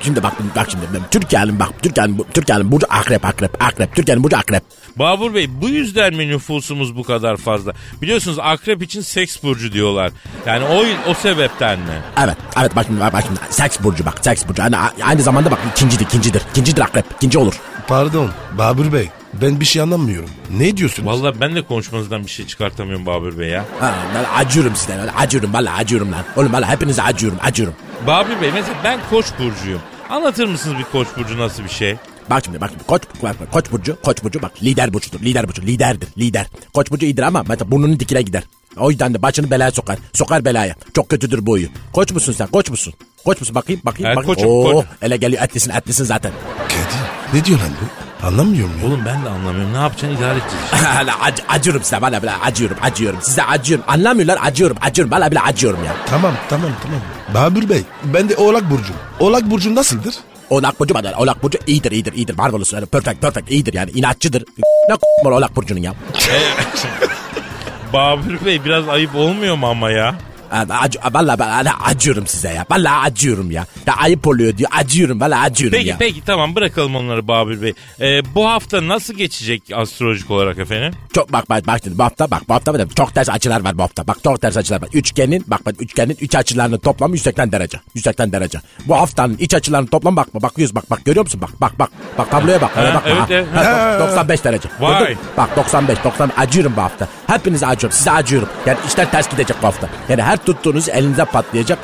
Şimdi 0.02 0.24
bak, 0.24 0.34
bak 0.56 0.68
şimdi. 0.72 0.86
Türkiye'nin 1.12 1.60
bak, 1.60 1.70
Türkiye'nin, 1.82 2.26
Türkiye'nin 2.34 2.72
burcu 2.72 2.88
akrep, 2.90 3.26
akrep, 3.26 3.64
akrep. 3.64 3.96
Türkiye'nin 3.96 4.24
burcu 4.24 4.38
akrep. 4.38 4.64
Babur 4.96 5.34
Bey 5.34 5.62
bu 5.62 5.70
yüzden 5.70 6.14
mi 6.16 6.28
nüfusumuz 6.28 6.96
bu 6.98 7.04
kadar 7.04 7.38
fazla? 7.38 7.74
Biliyorsunuz 8.02 8.38
akrep 8.42 8.84
için 8.84 9.02
seks 9.02 9.44
burcu 9.44 9.74
diyorlar. 9.74 10.12
Yani 10.46 10.66
o, 10.66 11.10
o 11.12 11.14
sebepten 11.14 11.80
mi? 11.80 12.02
Evet, 12.24 12.38
evet 12.60 12.76
bak 12.76 12.86
şimdi, 12.88 13.02
bak, 13.02 13.24
şimdi. 13.28 13.40
Seks 13.50 13.80
burcu 13.80 14.06
bak, 14.06 14.20
seks 14.22 14.48
burcu. 14.48 14.62
Yani 14.62 14.76
aynı 15.04 15.22
zamanda 15.22 15.52
bak 15.52 15.60
ikincidir, 15.72 16.06
ikincidir. 16.06 16.42
İkincidir 16.52 16.82
akrep, 16.82 17.06
ikinci 17.18 17.38
olur. 17.38 17.54
Pardon 17.88 18.30
Babür 18.58 18.94
Bey 18.94 19.10
ben 19.34 19.60
bir 19.60 19.66
şey 19.66 19.82
anlamıyorum. 19.82 20.30
Ne 20.58 20.78
diyorsunuz? 20.78 21.08
Vallahi 21.08 21.40
ben 21.42 21.56
de 21.56 21.62
konuşmanızdan 21.62 22.24
bir 22.24 22.30
şey 22.30 22.48
çıkartamıyorum 22.48 23.06
Babür 23.06 23.40
Bey 23.40 23.50
ya. 23.50 23.66
Ha, 23.80 23.94
ben 24.16 24.46
acıyorum 24.46 24.76
size, 24.76 25.12
acıyorum, 25.18 25.54
valla 25.54 25.76
acıyorum 25.76 26.12
lan. 26.12 26.24
Oğlum 26.36 26.54
valla 26.54 26.70
hepinize 26.70 27.02
acıyorum, 27.04 27.40
acıyorum. 27.42 27.74
Babür 28.08 28.42
Bey 28.42 28.52
mesela 28.54 28.76
ben 28.84 29.00
koç 29.10 29.26
burcuyum. 29.40 29.82
Anlatır 30.10 30.48
mısınız 30.48 30.78
bir 30.78 30.84
koç 30.84 31.08
burcu 31.18 31.38
nasıl 31.38 31.64
bir 31.64 31.70
şey? 31.70 31.96
Bak 32.32 32.46
şimdi 32.46 32.62
bak 32.62 32.70
şimdi 32.72 32.84
koç, 32.84 33.02
bak, 33.24 33.36
bak, 33.42 33.52
koç 33.52 33.72
burcu 33.72 33.98
koç 34.04 34.24
burcu 34.24 34.42
bak 34.42 34.52
lider 34.64 34.94
burcudur 34.94 35.20
lider 35.20 35.48
burcu 35.48 35.62
liderdir 35.62 36.08
lider. 36.18 36.48
Koç 36.74 36.92
burcu 36.92 37.06
iyidir 37.06 37.24
ama 37.24 37.44
mesela 37.48 37.72
burnunun 37.72 38.00
dikine 38.00 38.22
gider. 38.22 38.44
O 38.78 38.90
yüzden 38.92 39.14
de 39.14 39.22
başını 39.22 39.52
belaya 39.52 39.72
sokar. 39.72 39.98
Sokar 40.14 40.46
belaya. 40.46 40.76
Çok 40.96 41.10
kötüdür 41.10 41.46
bu 41.46 41.52
huyu. 41.52 41.68
Koç 41.94 42.12
musun 42.12 42.34
sen 42.34 42.48
koç 42.48 42.70
musun? 42.70 42.94
Koç 43.26 43.40
musun 43.40 43.56
bakayım 43.56 43.82
bakayım 43.86 44.08
Evet, 44.08 44.18
bakayım. 44.18 44.36
koçum, 44.36 44.50
Oo, 44.52 44.74
koç. 44.74 44.86
ele 45.02 45.18
geliyor 45.18 45.44
etlisin 45.44 45.72
etlisin 45.72 46.04
zaten. 46.04 46.32
Kadir 46.68 47.40
ne 47.40 47.46
diyor 47.46 47.60
lan 47.60 47.70
bu? 47.82 48.28
Anlamıyorum 48.28 48.72
ya. 48.82 48.88
Oğlum 48.88 49.00
ben 49.06 49.26
de 49.26 49.30
anlamıyorum. 49.30 49.74
Ne 49.74 49.78
yapacaksın 49.78 50.18
idare 50.18 50.32
edeceğiz. 50.40 50.66
işte. 50.74 50.78
Ac- 51.12 51.46
acıyorum 51.50 51.84
size 51.84 52.02
valla 52.02 52.24
bile 52.24 52.32
acıyorum 52.32 52.78
acıyorum. 52.82 53.20
Size 53.22 53.44
acıyorum 53.44 53.86
anlamıyorlar 53.88 54.40
acıyorum 54.42 54.78
acıyorum 54.82 55.12
valla 55.12 55.32
bile 55.32 55.40
acıyorum 55.40 55.84
ya. 55.86 55.96
Tamam 56.06 56.34
tamam 56.50 56.72
tamam. 56.84 57.00
Babür 57.34 57.70
Bey 57.70 57.82
ben 58.04 58.30
de 58.30 58.36
Oğlak 58.36 58.70
Burcu. 58.72 58.94
Oğlak 59.20 59.52
Burcu 59.52 59.76
nasıldır? 59.76 60.16
Oğlak 60.52 60.80
burcu 60.80 60.94
bana 60.94 61.14
Oğlak 61.18 61.44
burcu 61.44 61.58
iyidir 61.68 61.92
iyidir 61.92 62.14
iyidir. 62.14 62.38
Marvelous 62.38 62.74
yani 62.74 62.86
perfect 62.86 63.22
perfect 63.22 63.52
iyidir 63.52 63.74
yani 63.74 63.92
inatçıdır. 63.92 64.44
Ne 64.90 64.96
var 65.26 65.32
Oğlak 65.32 65.56
burcunun 65.56 65.80
ya. 65.80 65.94
Babür 67.94 68.46
Bey 68.46 68.66
biraz 68.66 68.90
ayıp 68.90 69.16
olmuyor 69.16 69.56
mu 69.56 69.68
ama 69.68 69.92
ya? 69.92 70.16
Ac 70.52 70.98
valla 71.14 71.40
ben 71.40 71.66
acıyorum 71.84 72.28
size 72.28 72.50
ya. 72.50 72.66
Valla 72.72 73.02
acıyorum 73.02 73.52
ya. 73.52 73.66
Ya 73.88 73.96
ayıp 73.96 74.28
oluyor 74.28 74.58
diyor. 74.58 74.70
Acıyorum 74.74 75.22
valla 75.22 75.40
acıyorum 75.42 75.78
Peki 75.78 75.90
ya. 75.90 75.96
peki 76.00 76.22
tamam 76.26 76.56
bırakalım 76.56 76.96
onları 76.96 77.28
Babür 77.28 77.62
Bey. 77.62 77.74
Ee, 78.02 78.36
bu 78.36 78.50
hafta 78.50 78.88
nasıl 78.88 79.14
geçecek 79.14 79.64
astrolojik 79.76 80.32
olarak 80.32 80.58
efendim? 80.60 80.94
Çok 81.14 81.34
bak 81.34 81.50
bak 81.50 81.68
bak 81.68 81.82
bu 81.86 82.04
hafta 82.04 82.32
bak 82.32 82.42
bu 82.50 82.54
hafta 82.54 82.74
bak, 82.74 82.96
çok 82.96 83.16
ters 83.16 83.30
açılar 83.30 83.64
var 83.64 83.78
bu 83.78 83.84
hafta. 83.84 84.08
Bak 84.08 84.18
çok 84.24 84.42
ters 84.42 84.58
açılar 84.58 84.82
var. 84.82 84.90
Üçgenin 84.94 85.44
bak 85.48 85.66
bak 85.66 85.76
üçgenin 85.80 86.18
üç 86.22 86.36
açılarının 86.36 86.78
toplamı 86.78 87.14
180 87.16 87.52
derece. 87.52 87.80
180 87.96 88.32
derece. 88.32 88.60
Bu 88.86 88.96
haftanın 88.96 89.38
iç 89.38 89.54
açılarının 89.54 89.88
toplamı 89.88 90.18
bakma 90.18 90.42
bakıyoruz 90.42 90.76
bak 90.76 90.90
bak 90.90 91.06
görüyor 91.06 91.26
musun? 91.26 91.42
Bak 91.42 91.62
bak 91.62 91.80
bak. 91.80 91.90
Bak 92.18 92.32
tabloya 92.32 92.62
bak. 92.62 92.78
Ha, 92.78 92.84
bakma. 92.96 93.02
evet, 93.06 93.22
ha. 93.22 93.28
evet. 93.30 93.48
Ha, 93.56 93.98
dok- 94.00 94.12
95 94.12 94.44
derece. 94.44 94.70
Vay. 94.80 95.00
Gördün? 95.00 95.18
Bak 95.38 95.58
95 95.58 96.04
90 96.04 96.32
acıyorum 96.38 96.74
bu 96.78 96.82
hafta. 96.82 97.08
Hepinize 97.28 97.68
acıyorum. 97.68 97.98
Size 97.98 98.12
acıyorum. 98.12 98.50
Yani 98.66 98.78
işler 98.88 99.12
ters 99.12 99.30
gidecek 99.30 99.58
bu 99.62 99.68
hafta. 99.68 99.90
Yani 100.10 100.22
her 100.22 100.41
tuttuğunuz 100.46 100.90
elinize 100.90 101.26
patlayacak. 101.26 101.80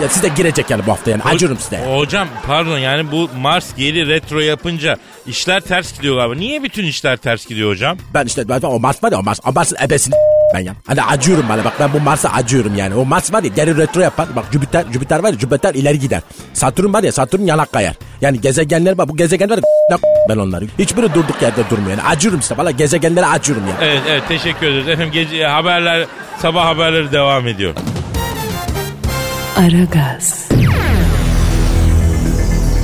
Ve 0.00 0.08
size 0.08 0.28
girecek 0.28 0.70
yani 0.70 0.86
bu 0.86 0.90
hafta 0.92 1.10
yani. 1.10 1.22
Acıyorum 1.22 1.58
size. 1.58 1.76
yani. 1.76 1.96
Hocam 1.96 2.28
pardon 2.46 2.78
yani 2.78 3.12
bu 3.12 3.30
Mars 3.40 3.76
geri 3.76 4.06
retro 4.08 4.40
yapınca 4.40 4.96
işler 5.26 5.60
ters 5.60 5.96
gidiyor 5.96 6.16
galiba. 6.16 6.34
Niye 6.34 6.62
bütün 6.62 6.84
işler 6.84 7.16
ters 7.16 7.46
gidiyor 7.46 7.70
hocam? 7.70 7.98
Ben 8.14 8.24
işte 8.26 8.48
ben, 8.48 8.60
o 8.62 8.78
Mars 8.78 9.02
var 9.04 9.12
ya 9.12 9.18
o 9.18 9.22
Mars. 9.22 9.40
O 9.46 9.52
Mars'ın 9.52 9.76
ebesini 9.84 10.14
ben 10.54 10.60
ya. 10.60 10.74
Hani 10.86 11.02
acıyorum 11.02 11.44
bana 11.48 11.64
bak 11.64 11.72
ben 11.80 11.92
bu 11.92 12.00
Mars'a 12.00 12.28
acıyorum 12.28 12.74
yani. 12.74 12.94
O 12.94 13.04
Mars 13.04 13.32
var 13.32 13.42
ya 13.42 13.50
geri 13.56 13.76
retro 13.76 14.00
yapar. 14.00 14.26
Bak 14.36 14.44
Jüpiter, 14.52 14.84
Jüpiter 14.92 15.18
var 15.18 15.32
ya 15.32 15.38
Jüpiter 15.38 15.74
ileri 15.74 15.98
gider. 15.98 16.22
Satürn 16.52 16.92
var 16.92 17.02
ya 17.02 17.12
Satürn 17.12 17.42
yanak 17.46 17.72
kayar. 17.72 17.94
Yani 18.20 18.40
gezegenler 18.40 18.98
bak 18.98 19.08
bu 19.08 19.16
gezegenler 19.16 19.58
ben 20.28 20.36
onları. 20.36 20.64
Hiçbiri 20.78 21.14
durduk 21.14 21.42
yerde 21.42 21.70
durmuyor. 21.70 21.90
Yani 21.90 22.02
acıyorum 22.02 22.40
işte 22.40 22.56
valla 22.56 22.70
gezegenlere 22.70 23.26
acıyorum 23.26 23.66
ya. 23.66 23.74
Evet 23.80 24.02
evet 24.08 24.22
teşekkür 24.28 24.66
ederiz. 24.66 24.88
Efendim 24.88 25.12
gece 25.12 25.46
haberler 25.46 26.06
sabah 26.38 26.66
haberleri 26.66 27.12
devam 27.12 27.46
ediyor. 27.46 27.74
Aragaz, 29.56 30.48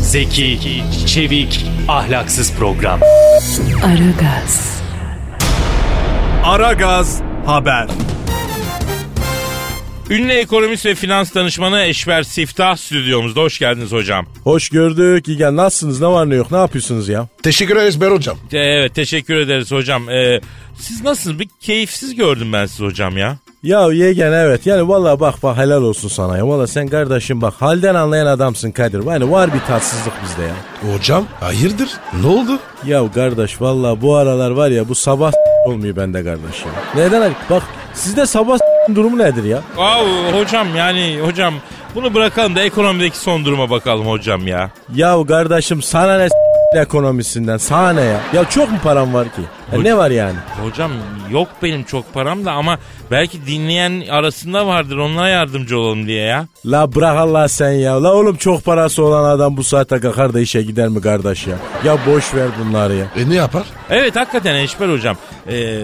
Zeki, 0.00 0.82
çevik, 1.06 1.66
ahlaksız 1.88 2.52
program. 2.52 3.00
Aragaz, 3.84 4.80
Aragaz 6.44 7.20
Haber. 7.46 7.86
Ünlü 10.10 10.32
ekonomist 10.32 10.86
ve 10.86 10.94
finans 10.94 11.34
danışmanı 11.34 11.82
Eşber 11.82 12.22
Siftah 12.22 12.76
stüdyomuzda. 12.76 13.40
Hoş 13.40 13.58
geldiniz 13.58 13.92
hocam. 13.92 14.26
Hoş 14.44 14.68
gördük. 14.68 15.28
İyi 15.28 15.38
nasılsınız? 15.38 16.00
Ne 16.00 16.06
var 16.06 16.30
ne 16.30 16.34
yok? 16.34 16.50
Ne 16.50 16.58
yapıyorsunuz 16.58 17.08
ya? 17.08 17.28
Teşekkür 17.42 17.76
ederiz 17.76 18.00
Ber 18.00 18.10
hocam. 18.10 18.36
Evet 18.52 18.94
teşekkür 18.94 19.36
ederiz 19.36 19.72
hocam. 19.72 20.10
Ee, 20.10 20.40
siz 20.78 21.04
nasılsınız? 21.04 21.38
Bir 21.38 21.48
keyifsiz 21.60 22.14
gördüm 22.14 22.52
ben 22.52 22.66
sizi 22.66 22.84
hocam 22.84 23.16
ya. 23.16 23.36
Ya 23.62 23.92
yegen 23.92 24.32
evet. 24.32 24.66
Yani 24.66 24.88
vallahi 24.88 25.20
bak 25.20 25.42
bak 25.42 25.56
helal 25.56 25.82
olsun 25.82 26.08
sana 26.08 26.36
ya. 26.38 26.48
Vallahi 26.48 26.68
sen 26.68 26.88
kardeşim 26.88 27.42
bak 27.42 27.54
halden 27.58 27.94
anlayan 27.94 28.26
adamsın 28.26 28.70
Kadir. 28.70 29.06
Yani 29.06 29.30
var 29.30 29.54
bir 29.54 29.60
tatsızlık 29.60 30.14
bizde 30.24 30.42
ya. 30.42 30.54
Hocam 30.94 31.26
hayırdır? 31.40 31.88
Ne 32.22 32.26
oldu? 32.26 32.58
Ya 32.86 33.12
kardeş 33.14 33.60
vallahi 33.60 34.00
bu 34.02 34.16
aralar 34.16 34.50
var 34.50 34.70
ya 34.70 34.88
bu 34.88 34.94
sabah 34.94 35.32
olmuyor 35.66 35.96
bende 35.96 36.24
kardeş 36.24 36.60
ya. 36.64 36.70
Neden? 37.04 37.32
Bak 37.50 37.62
sizde 37.94 38.26
sabah 38.26 38.58
durumu 38.94 39.18
nedir 39.18 39.44
ya? 39.44 39.60
Aa, 39.78 40.02
hocam 40.40 40.76
yani 40.76 41.18
hocam 41.24 41.54
bunu 41.94 42.14
bırakalım 42.14 42.56
da 42.56 42.60
ekonomideki 42.62 43.18
son 43.18 43.44
duruma 43.44 43.70
bakalım 43.70 44.06
hocam 44.06 44.46
ya. 44.46 44.70
Ya 44.94 45.16
kardeşim 45.28 45.82
sana 45.82 46.18
ne 46.18 46.24
s- 46.28 46.34
ekonomisinden 46.74 47.56
sana 47.56 47.92
ne 47.92 48.00
ya? 48.00 48.20
Ya 48.32 48.44
çok 48.50 48.70
mu 48.72 48.78
param 48.82 49.14
var 49.14 49.24
ki? 49.24 49.40
Ya 49.72 49.80
ne 49.82 49.96
var 49.96 50.10
yani? 50.10 50.36
Hocam 50.64 50.92
yok 51.30 51.48
benim 51.62 51.84
çok 51.84 52.14
param 52.14 52.44
da 52.44 52.52
ama 52.52 52.78
belki 53.10 53.46
dinleyen 53.46 54.02
arasında 54.10 54.66
vardır 54.66 54.96
onlara 54.96 55.28
yardımcı 55.28 55.78
olalım 55.78 56.06
diye 56.06 56.22
ya. 56.24 56.46
La 56.66 56.94
bırak 56.94 57.16
Allah 57.16 57.48
sen 57.48 57.72
ya. 57.72 58.02
La 58.02 58.14
oğlum 58.14 58.36
çok 58.36 58.64
parası 58.64 59.04
olan 59.04 59.24
adam 59.36 59.56
bu 59.56 59.64
saate 59.64 60.00
kalkar 60.00 60.34
da 60.34 60.40
işe 60.40 60.62
gider 60.62 60.88
mi 60.88 61.00
kardeş 61.00 61.46
ya? 61.46 61.56
Ya 61.84 61.98
boş 62.06 62.34
ver 62.34 62.48
bunları 62.64 62.94
ya. 62.94 63.06
E 63.16 63.30
ne 63.30 63.34
yapar? 63.34 63.62
Evet 63.90 64.16
hakikaten 64.16 64.54
Eşber 64.54 64.88
hocam. 64.88 65.16
Ee, 65.48 65.80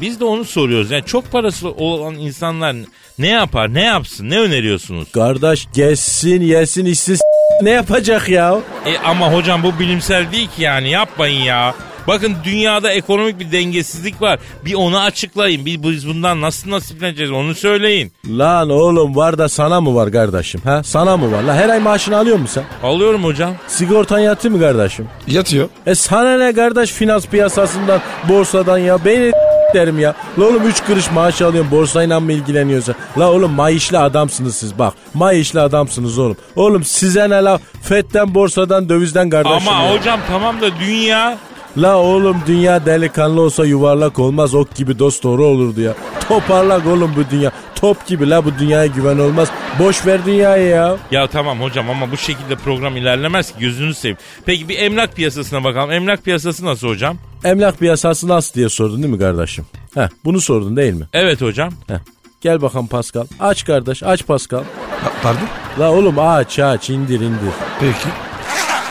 biz 0.00 0.20
de 0.20 0.24
onu 0.24 0.44
soruyoruz. 0.44 0.90
Yani 0.90 1.04
çok 1.04 1.32
parası 1.32 1.68
olan 1.70 2.14
insanlar 2.14 2.76
ne 3.18 3.28
yapar, 3.28 3.74
ne 3.74 3.82
yapsın, 3.82 4.30
ne 4.30 4.38
öneriyorsunuz? 4.38 5.12
Kardeş 5.12 5.68
gezsin 5.74 6.40
yesin 6.40 6.84
işsiz 6.84 7.20
ne 7.62 7.70
yapacak 7.70 8.28
ya? 8.28 8.58
E, 8.86 8.98
ama 8.98 9.32
hocam 9.32 9.62
bu 9.62 9.78
bilimsel 9.78 10.32
değil 10.32 10.48
ki 10.48 10.62
yani 10.62 10.90
yapmayın 10.90 11.42
ya. 11.42 11.74
Bakın 12.08 12.36
dünyada 12.44 12.92
ekonomik 12.92 13.40
bir 13.40 13.52
dengesizlik 13.52 14.22
var. 14.22 14.38
Bir 14.64 14.74
onu 14.74 15.00
açıklayın. 15.00 15.66
Bir 15.66 15.82
biz 15.82 16.08
bundan 16.08 16.40
nasıl 16.40 16.70
nasipleneceğiz 16.70 17.32
onu 17.32 17.54
söyleyin. 17.54 18.12
Lan 18.28 18.70
oğlum 18.70 19.16
var 19.16 19.38
da 19.38 19.48
sana 19.48 19.80
mı 19.80 19.94
var 19.94 20.12
kardeşim? 20.12 20.60
Ha? 20.64 20.82
Sana 20.84 21.16
mı 21.16 21.32
var? 21.32 21.42
La 21.42 21.54
her 21.54 21.68
ay 21.68 21.78
maaşını 21.78 22.16
alıyor 22.16 22.36
musun 22.38 22.62
sen? 22.82 22.88
Alıyorum 22.88 23.24
hocam. 23.24 23.54
Sigortan 23.68 24.18
yatıyor 24.18 24.54
mu 24.54 24.60
kardeşim? 24.60 25.08
Yatıyor. 25.26 25.68
E 25.86 25.94
sana 25.94 26.38
ne 26.38 26.52
kardeş 26.52 26.90
finans 26.90 27.26
piyasasından, 27.26 28.00
borsadan 28.28 28.78
ya? 28.78 29.04
Beni 29.04 29.32
derim 29.74 29.98
ya. 29.98 30.14
La 30.38 30.44
oğlum 30.44 30.66
3 30.66 30.80
kuruş 30.84 31.10
maaş 31.10 31.42
alıyorsun 31.42 31.70
borsayla 31.70 32.20
mı 32.20 32.32
ilgileniyorsun? 32.32 32.94
La 33.18 33.30
oğlum 33.32 33.52
maaşlı 33.52 34.00
adamsınız 34.00 34.56
siz 34.56 34.78
bak. 34.78 34.94
Maaşlı 35.14 35.62
adamsınız 35.62 36.18
oğlum. 36.18 36.36
Oğlum 36.56 36.84
size 36.84 37.30
ne 37.30 37.44
la? 37.44 37.60
FED'den, 37.82 38.34
borsadan, 38.34 38.88
dövizden 38.88 39.30
kardeşim 39.30 39.68
Ama 39.68 39.82
ya. 39.84 39.94
hocam 39.98 40.20
tamam 40.28 40.60
da 40.60 40.66
dünya 40.80 41.36
La 41.76 41.96
oğlum 41.98 42.36
dünya 42.46 42.86
delikanlı 42.86 43.40
olsa 43.40 43.64
yuvarlak 43.66 44.18
olmaz 44.18 44.54
ok 44.54 44.74
gibi 44.74 44.98
dost 44.98 45.22
doğru 45.22 45.44
olurdu 45.46 45.80
ya. 45.80 45.94
Toparlak 46.28 46.86
oğlum 46.86 47.12
bu 47.16 47.30
dünya. 47.30 47.52
Top 47.74 48.06
gibi 48.06 48.30
la 48.30 48.44
bu 48.44 48.58
dünyaya 48.58 48.86
güven 48.86 49.18
olmaz. 49.18 49.48
Boş 49.78 50.06
ver 50.06 50.26
dünyayı 50.26 50.68
ya. 50.68 50.96
Ya 51.10 51.26
tamam 51.26 51.60
hocam 51.60 51.90
ama 51.90 52.10
bu 52.10 52.16
şekilde 52.16 52.56
program 52.56 52.96
ilerlemez 52.96 53.52
ki 53.52 53.58
gözünü 53.60 53.94
seveyim. 53.94 54.16
Peki 54.46 54.68
bir 54.68 54.78
emlak 54.78 55.16
piyasasına 55.16 55.64
bakalım. 55.64 55.90
Emlak 55.90 56.24
piyasası 56.24 56.64
nasıl 56.66 56.88
hocam? 56.88 57.16
Emlak 57.44 57.78
piyasası 57.78 58.28
nasıl 58.28 58.54
diye 58.54 58.68
sordun 58.68 59.02
değil 59.02 59.14
mi 59.14 59.20
kardeşim? 59.20 59.66
Heh, 59.94 60.08
bunu 60.24 60.40
sordun 60.40 60.76
değil 60.76 60.94
mi? 60.94 61.04
Evet 61.12 61.40
hocam. 61.42 61.72
Heh. 61.88 61.98
Gel 62.40 62.62
bakalım 62.62 62.86
Pascal. 62.86 63.26
Aç 63.40 63.64
kardeş 63.64 64.02
aç 64.02 64.26
Pascal. 64.26 64.60
Pa- 64.60 65.12
pardon? 65.22 65.40
La 65.80 65.92
oğlum 65.92 66.18
aç 66.18 66.58
aç 66.58 66.90
indir 66.90 67.20
indir. 67.20 67.52
Peki. 67.80 68.08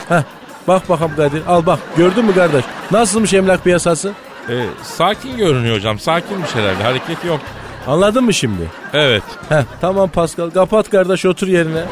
Heh. 0.10 0.24
Bak 0.68 0.90
bakalım 0.90 1.16
Kadir 1.16 1.42
al 1.48 1.66
bak 1.66 1.80
gördün 1.98 2.26
mü 2.26 2.36
kardeş? 2.36 2.66
Nasılmış 2.92 3.34
emlak 3.34 3.64
piyasası? 3.64 4.12
Ee, 4.50 4.66
sakin 4.84 5.38
görünüyor 5.38 5.76
hocam. 5.76 6.00
Sakinmiş 6.00 6.56
herhalde. 6.56 6.84
Hareket 6.84 7.26
yok. 7.26 7.40
Anladın 7.88 8.24
mı 8.24 8.34
şimdi? 8.34 8.70
Evet. 8.94 9.24
Heh, 9.50 9.64
tamam 9.82 10.10
Pascal 10.10 10.50
kapat 10.50 10.90
kardeş 10.90 11.26
otur 11.26 11.48
yerine. 11.48 11.84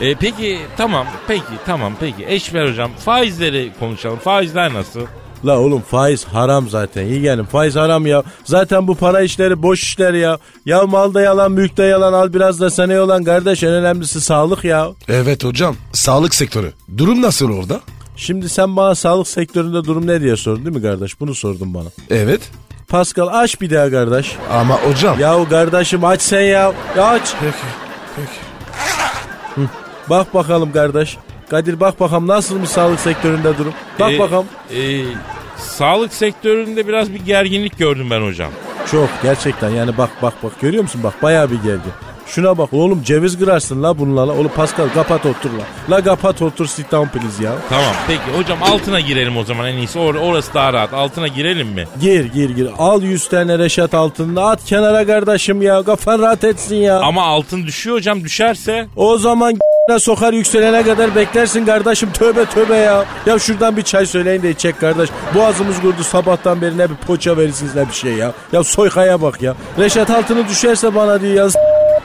Ee, 0.00 0.14
peki 0.14 0.58
tamam. 0.76 1.06
Peki 1.28 1.42
tamam 1.66 1.92
peki. 2.00 2.26
Eşver 2.28 2.68
hocam. 2.68 2.90
Faizleri 2.98 3.72
konuşalım. 3.80 4.18
Faizler 4.18 4.74
nasıl? 4.74 5.00
La 5.44 5.58
oğlum 5.58 5.82
faiz 5.82 6.24
haram 6.24 6.68
zaten 6.68 7.02
yeğenim 7.02 7.44
faiz 7.44 7.76
haram 7.76 8.06
ya. 8.06 8.22
Zaten 8.44 8.88
bu 8.88 8.94
para 8.94 9.20
işleri 9.20 9.62
boş 9.62 9.82
işler 9.82 10.14
ya. 10.14 10.38
Ya 10.66 10.82
malda 10.82 11.20
yalan 11.20 11.52
mülkte 11.52 11.84
yalan 11.84 12.12
al 12.12 12.32
biraz 12.34 12.60
da 12.60 12.70
sana 12.70 12.92
yalan 12.92 13.24
kardeş 13.24 13.62
en 13.62 13.70
önemlisi 13.72 14.20
sağlık 14.20 14.64
ya. 14.64 14.88
Evet 15.08 15.44
hocam. 15.44 15.76
Sağlık 15.92 16.34
sektörü. 16.34 16.72
Durum 16.96 17.22
nasıl 17.22 17.50
orada? 17.58 17.80
Şimdi 18.16 18.48
sen 18.48 18.76
bana 18.76 18.94
sağlık 18.94 19.28
sektöründe 19.28 19.84
durum 19.84 20.06
ne 20.06 20.20
diye 20.20 20.36
sordun 20.36 20.64
değil 20.64 20.76
mi 20.76 20.82
kardeş? 20.82 21.20
Bunu 21.20 21.34
sordun 21.34 21.74
bana. 21.74 21.88
Evet. 22.10 22.40
Pascal 22.88 23.28
aç 23.32 23.60
bir 23.60 23.70
daha 23.70 23.90
kardeş. 23.90 24.36
Ama 24.52 24.78
hocam. 24.78 25.20
Yahu 25.20 25.48
kardeşim 25.48 26.04
aç 26.04 26.22
sen 26.22 26.40
ya. 26.40 26.72
Ya 26.96 27.04
aç. 27.06 27.34
Peki. 27.40 27.56
Peki. 28.16 29.68
Bak 30.10 30.34
bakalım 30.34 30.72
kardeş. 30.72 31.16
Kadir 31.52 31.80
bak 31.80 32.00
bakalım 32.00 32.28
nasılmış 32.28 32.70
sağlık 32.70 33.00
sektöründe 33.00 33.58
durum. 33.58 33.72
Bak 34.00 34.12
Ee, 34.12 34.18
bakalım. 34.18 34.46
e, 34.74 34.80
sağlık 35.56 36.12
sektöründe 36.14 36.88
biraz 36.88 37.12
bir 37.12 37.20
gerginlik 37.20 37.78
gördüm 37.78 38.10
ben 38.10 38.20
hocam. 38.26 38.50
Çok 38.90 39.08
gerçekten 39.22 39.70
yani 39.70 39.98
bak 39.98 40.10
bak 40.22 40.34
bak 40.42 40.60
görüyor 40.60 40.82
musun 40.82 41.00
bak 41.04 41.22
bayağı 41.22 41.50
bir 41.50 41.56
gergin. 41.56 41.92
Şuna 42.26 42.58
bak 42.58 42.72
oğlum 42.72 43.02
ceviz 43.02 43.38
kırarsın 43.38 43.82
la 43.82 43.98
bununla 43.98 44.28
la. 44.28 44.32
Oğlum 44.32 44.50
Pascal 44.56 44.88
kapat 44.94 45.26
otur 45.26 45.50
la. 45.50 45.96
La 45.96 46.04
kapat 46.04 46.42
otur 46.42 46.66
sit 46.66 46.92
down 46.92 47.18
please 47.18 47.44
ya. 47.44 47.52
Tamam 47.68 47.92
peki 48.06 48.38
hocam 48.38 48.58
altına 48.62 49.00
girelim 49.00 49.36
o 49.36 49.44
zaman 49.44 49.66
en 49.66 49.76
iyisi. 49.76 49.98
Or- 49.98 50.18
orası 50.18 50.54
daha 50.54 50.72
rahat. 50.72 50.94
Altına 50.94 51.28
girelim 51.28 51.68
mi? 51.68 51.84
Gir 52.00 52.24
gir 52.24 52.50
gir. 52.50 52.68
Al 52.78 53.02
100 53.02 53.28
tane 53.28 53.58
reşat 53.58 53.94
altında 53.94 54.46
at 54.46 54.64
kenara 54.64 55.06
kardeşim 55.06 55.62
ya. 55.62 55.82
Kafan 55.82 56.18
rahat 56.18 56.44
etsin 56.44 56.76
ya. 56.76 57.00
Ama 57.00 57.22
altın 57.22 57.66
düşüyor 57.66 57.96
hocam. 57.96 58.24
Düşerse 58.24 58.86
O 58.96 59.18
zaman 59.18 59.58
sokar 59.98 60.32
yükselene 60.32 60.82
kadar 60.82 61.14
beklersin 61.14 61.66
kardeşim. 61.66 62.12
Tövbe 62.12 62.44
tövbe 62.44 62.76
ya. 62.76 63.04
Ya 63.26 63.38
şuradan 63.38 63.76
bir 63.76 63.82
çay 63.82 64.06
söyleyin 64.06 64.42
de 64.42 64.50
içecek 64.50 64.80
kardeş. 64.80 65.10
Boğazımız 65.34 65.80
kurdu 65.80 66.04
sabahtan 66.04 66.62
beri 66.62 66.78
ne 66.78 66.90
bir 66.90 66.94
poça 66.94 67.36
verirsiniz 67.36 67.74
ne 67.74 67.88
bir 67.88 67.92
şey 67.94 68.12
ya. 68.12 68.32
Ya 68.52 68.64
soykaya 68.64 69.22
bak 69.22 69.42
ya. 69.42 69.54
Reşat 69.78 70.10
altını 70.10 70.48
düşerse 70.48 70.94
bana 70.94 71.20
diye 71.20 71.34
ya. 71.34 71.48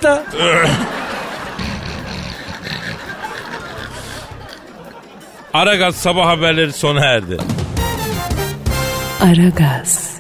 da. 0.04 0.24
Aragaz 5.54 5.96
sabah 5.96 6.28
haberleri 6.28 6.74
sona 6.74 7.06
erdi. 7.06 7.38
Aragaz, 9.22 10.18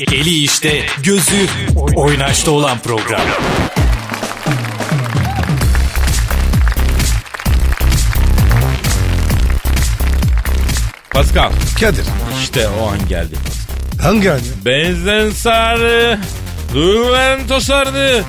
Eli, 0.00 0.20
eli 0.20 0.42
işte, 0.42 0.86
gözü 1.02 1.46
oynaşta 1.96 2.50
olan 2.50 2.78
program. 2.78 3.20
Pascal 11.18 11.50
Kadir. 11.80 12.04
işte 12.42 12.68
o 12.68 12.88
an 12.88 13.08
geldi. 13.08 13.34
Hangi 14.02 14.28
hani? 14.28 14.40
Benzen 14.64 15.30
sarı, 15.30 16.18
duyguların 16.74 17.48
tosardı. 17.48 18.24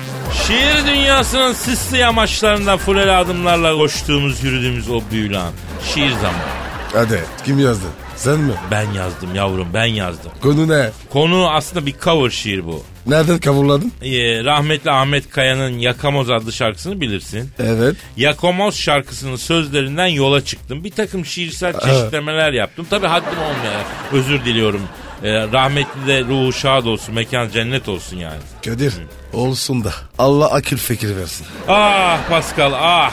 Şiir 0.46 0.86
dünyasının 0.86 1.52
sisli 1.52 1.98
yamaçlarında 1.98 2.76
fuleli 2.76 3.10
adımlarla 3.10 3.76
koştuğumuz 3.76 4.44
yürüdüğümüz 4.44 4.90
o 4.90 5.00
büyülü 5.10 5.38
an. 5.38 5.52
Şiir 5.94 6.10
zamanı. 6.10 6.69
Hadi. 6.92 7.24
Kim 7.44 7.58
yazdı? 7.58 7.86
Sen 8.16 8.38
mi? 8.38 8.52
Ben 8.70 8.90
yazdım 8.92 9.34
yavrum 9.34 9.68
ben 9.74 9.84
yazdım. 9.84 10.32
Konu 10.42 10.68
ne? 10.68 10.90
Konu 11.10 11.50
aslında 11.50 11.86
bir 11.86 11.94
cover 12.04 12.30
şiir 12.30 12.66
bu. 12.66 12.82
Nereden 13.06 13.38
kavurladın? 13.38 13.92
Ee, 14.02 14.44
rahmetli 14.44 14.90
Ahmet 14.90 15.30
Kaya'nın 15.30 15.78
Yakamoz 15.78 16.30
adlı 16.30 16.52
şarkısını 16.52 17.00
bilirsin. 17.00 17.50
Evet. 17.58 17.96
Yakamoz 18.16 18.76
şarkısının 18.76 19.36
sözlerinden 19.36 20.06
yola 20.06 20.44
çıktım. 20.44 20.84
Bir 20.84 20.90
takım 20.90 21.24
şiirsel 21.24 21.72
çeşitlemeler 21.80 22.52
yaptım. 22.52 22.86
Tabi 22.90 23.06
haddim 23.06 23.38
olmayan 23.38 23.82
özür 24.12 24.44
diliyorum. 24.44 24.82
Ee, 25.24 25.32
rahmetli 25.32 26.06
de 26.06 26.24
ruhu 26.24 26.52
şad 26.52 26.84
olsun, 26.86 27.14
mekan 27.14 27.48
cennet 27.48 27.88
olsun 27.88 28.16
yani. 28.16 28.40
Kadir. 28.64 28.94
Olsun 29.32 29.84
da. 29.84 29.92
Allah 30.18 30.46
akıl 30.50 30.76
fikir 30.76 31.16
versin. 31.16 31.46
Ah 31.68 32.18
Pascal 32.28 32.72
ah. 32.74 33.12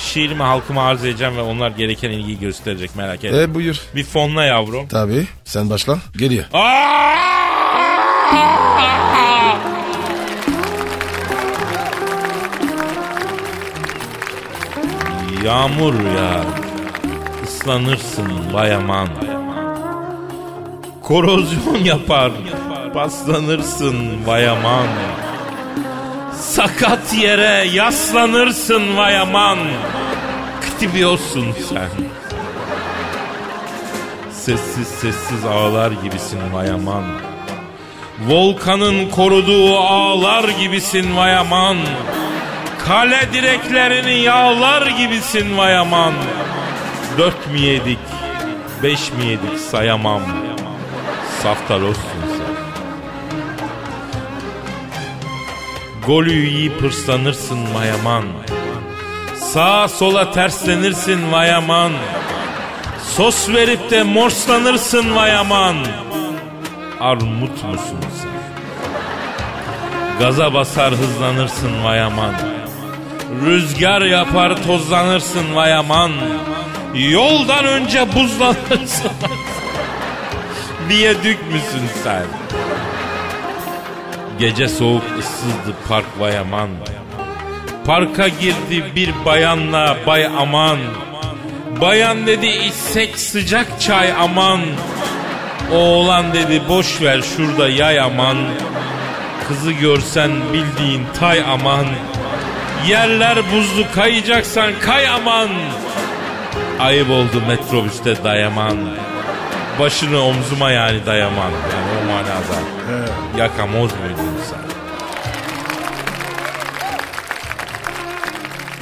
Şiirimi 0.00 0.42
halkıma 0.42 0.82
arz 0.82 1.04
edeceğim 1.04 1.36
ve 1.36 1.42
onlar 1.42 1.70
gereken 1.70 2.10
ilgiyi 2.10 2.38
gösterecek 2.38 2.96
merak 2.96 3.24
etme. 3.24 3.38
E 3.40 3.54
buyur. 3.54 3.76
Bir 3.94 4.04
fonla 4.04 4.44
yavrum. 4.44 4.88
Tabii. 4.88 5.26
Sen 5.44 5.70
başla. 5.70 5.98
Geliyor. 6.18 6.44
Yağmur 15.44 15.94
ya. 15.94 16.44
Islanırsın 17.44 18.32
vay 18.52 18.74
aman. 18.74 19.08
Korozyon 21.02 21.84
yapar. 21.84 22.32
Paslanırsın 22.94 23.96
vay 24.26 24.48
aman. 24.48 24.86
Sakat 26.40 27.14
yere 27.18 27.68
yaslanırsın 27.72 28.96
vay 28.96 29.18
aman. 29.18 29.58
Kıtıbıyorsun 30.60 31.46
sen. 31.68 31.90
Sessiz 34.32 34.88
sessiz 34.88 35.44
ağlar 35.44 35.90
gibisin 35.90 36.40
vay 36.52 36.70
aman. 36.70 37.04
Volkanın 38.28 39.10
koruduğu 39.10 39.78
ağlar 39.78 40.48
gibisin 40.48 41.16
vay 41.16 41.36
aman. 41.36 41.76
Kale 42.86 43.28
direklerini 43.32 44.18
yağlar 44.18 44.86
gibisin 44.86 45.58
vay 45.58 45.76
aman. 45.76 46.12
Dört 47.18 47.52
mi 47.52 47.60
yedik, 47.60 47.98
beş 48.82 49.12
mi 49.12 49.26
yedik 49.26 49.60
sayamam. 49.70 50.22
Saftalozsun 51.42 52.29
Golü 56.10 56.32
yiyip 56.32 56.82
hırslanırsın 56.82 57.58
vay 57.74 57.90
aman. 57.92 58.24
Sağa 59.36 59.88
sola 59.88 60.32
terslenirsin 60.32 61.32
vay 61.32 61.54
aman. 61.54 61.92
Sos 63.16 63.48
verip 63.48 63.90
de 63.90 64.02
morslanırsın 64.02 65.16
vay 65.16 65.36
aman. 65.36 65.76
Armut 67.00 67.64
musun 67.64 67.98
sen? 68.22 68.30
Gaza 70.18 70.54
basar 70.54 70.94
hızlanırsın 70.94 71.84
vay 71.84 72.02
aman. 72.02 72.34
Rüzgar 73.46 74.02
yapar 74.02 74.62
tozlanırsın 74.62 75.54
vay 75.54 75.74
aman. 75.74 76.12
Yoldan 76.94 77.64
önce 77.64 78.06
buzlanırsın. 78.14 79.10
Biyedük 80.88 81.38
müsün 81.52 82.02
sen? 82.04 82.24
Gece 84.40 84.68
soğuk 84.68 85.02
ıssızdı 85.18 85.76
park 85.88 86.06
vay 86.18 86.38
aman. 86.38 86.68
Parka 87.86 88.28
girdi 88.28 88.84
bir 88.96 89.10
bayanla 89.24 89.96
bay 90.06 90.26
aman. 90.26 90.78
Bayan 91.80 92.26
dedi 92.26 92.46
içsek 92.46 93.18
sıcak 93.18 93.80
çay 93.80 94.12
aman. 94.12 94.60
Oğlan 95.72 96.34
dedi 96.34 96.62
boş 96.68 97.02
ver 97.02 97.22
şurada 97.36 97.68
yay 97.68 98.00
aman. 98.00 98.36
Kızı 99.48 99.72
görsen 99.72 100.30
bildiğin 100.52 101.02
tay 101.18 101.42
aman. 101.52 101.86
Yerler 102.88 103.38
buzlu 103.52 103.84
kayacaksan 103.94 104.72
kay 104.80 105.08
aman. 105.08 105.48
Ayıp 106.80 107.10
oldu 107.10 107.42
metrobüste 107.48 108.24
dayaman. 108.24 108.76
Başını 109.80 110.22
omzuma 110.22 110.70
yani 110.70 111.06
dayaman. 111.06 111.50
Yani 111.50 111.90
o 112.02 112.12
manada. 112.12 112.60
Yakamoz 113.38 113.90
muydun 113.92 114.34
sen? 114.50 114.60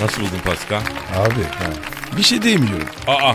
Nasıl 0.04 0.20
buldun 0.22 0.38
Pascal? 0.44 0.80
Abi. 1.22 1.68
Bir 2.16 2.22
şey 2.22 2.42
demiyorum. 2.42 2.87
Aa 3.06 3.32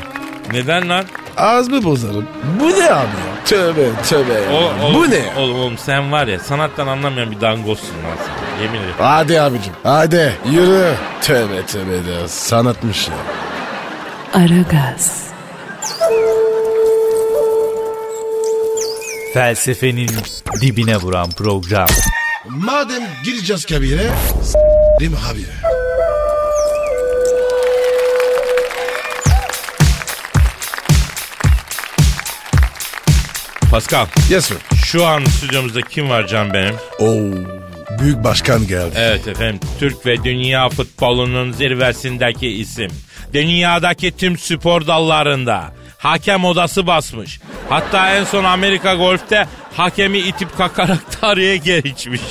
Neden 0.52 0.90
lan? 0.90 1.06
Az 1.38 1.68
mı 1.70 1.84
bozarım? 1.84 2.28
Bu 2.60 2.70
ne 2.70 2.86
abi 2.86 2.90
ya? 2.90 3.44
Tövbe 3.46 3.82
tövbe 4.10 4.34
ya. 4.34 4.52
O- 4.52 4.86
oğlum, 4.86 4.94
Bu 4.94 5.10
ne 5.12 5.16
ya? 5.16 5.36
Oğlum, 5.38 5.60
oğlum 5.60 5.78
sen 5.78 6.12
var 6.12 6.28
ya 6.28 6.40
sanattan 6.40 6.88
anlamayan 6.88 7.32
bir 7.32 7.42
dangozsun 7.42 7.88
lan 7.96 8.18
sen. 8.26 8.62
Yemin 8.64 8.80
ederim. 8.80 8.94
Hadi 8.98 9.42
abicim. 9.42 9.74
Hadi 9.84 10.34
yürü. 10.52 10.94
Tövbe 11.22 11.66
tövbe 11.66 12.06
de 12.06 12.28
sanatmış 12.28 13.08
ya. 13.08 13.14
Aragaz, 14.42 15.24
Felsefenin 19.34 20.10
dibine 20.62 20.98
vuran 20.98 21.30
program. 21.32 21.88
Madem 22.48 23.04
gireceğiz 23.26 23.66
kabire. 23.66 24.10
S**rim 24.44 25.14
habire. 25.14 25.54
Pascal 33.72 34.06
Yes 34.30 34.46
sir. 34.46 34.58
şu 34.86 35.06
an 35.06 35.26
stüdyomuzda 35.26 35.82
kim 35.82 36.10
var 36.10 36.28
can 36.28 36.54
benim? 36.54 36.76
Oo, 37.00 37.32
büyük 38.00 38.24
başkan 38.24 38.68
geldi. 38.68 38.92
Evet 38.96 39.28
efendim 39.28 39.60
Türk 39.80 40.06
ve 40.06 40.24
dünya 40.24 40.70
futbolunun 40.70 41.52
zirvesindeki 41.52 42.48
isim. 42.48 42.92
Dünyadaki 43.34 44.18
tüm 44.18 44.38
spor 44.38 44.88
dallarında 44.88 45.72
hakem 45.98 46.46
odası 46.46 46.88
basmış. 46.88 47.40
Hatta 47.70 48.16
en 48.16 48.24
son 48.24 48.44
Amerika 48.44 48.96
golfte 48.96 49.48
hakemi 49.78 50.18
itip 50.18 50.58
kakarak 50.58 51.00
tarihe 51.22 51.58
geçmiş. 51.58 52.22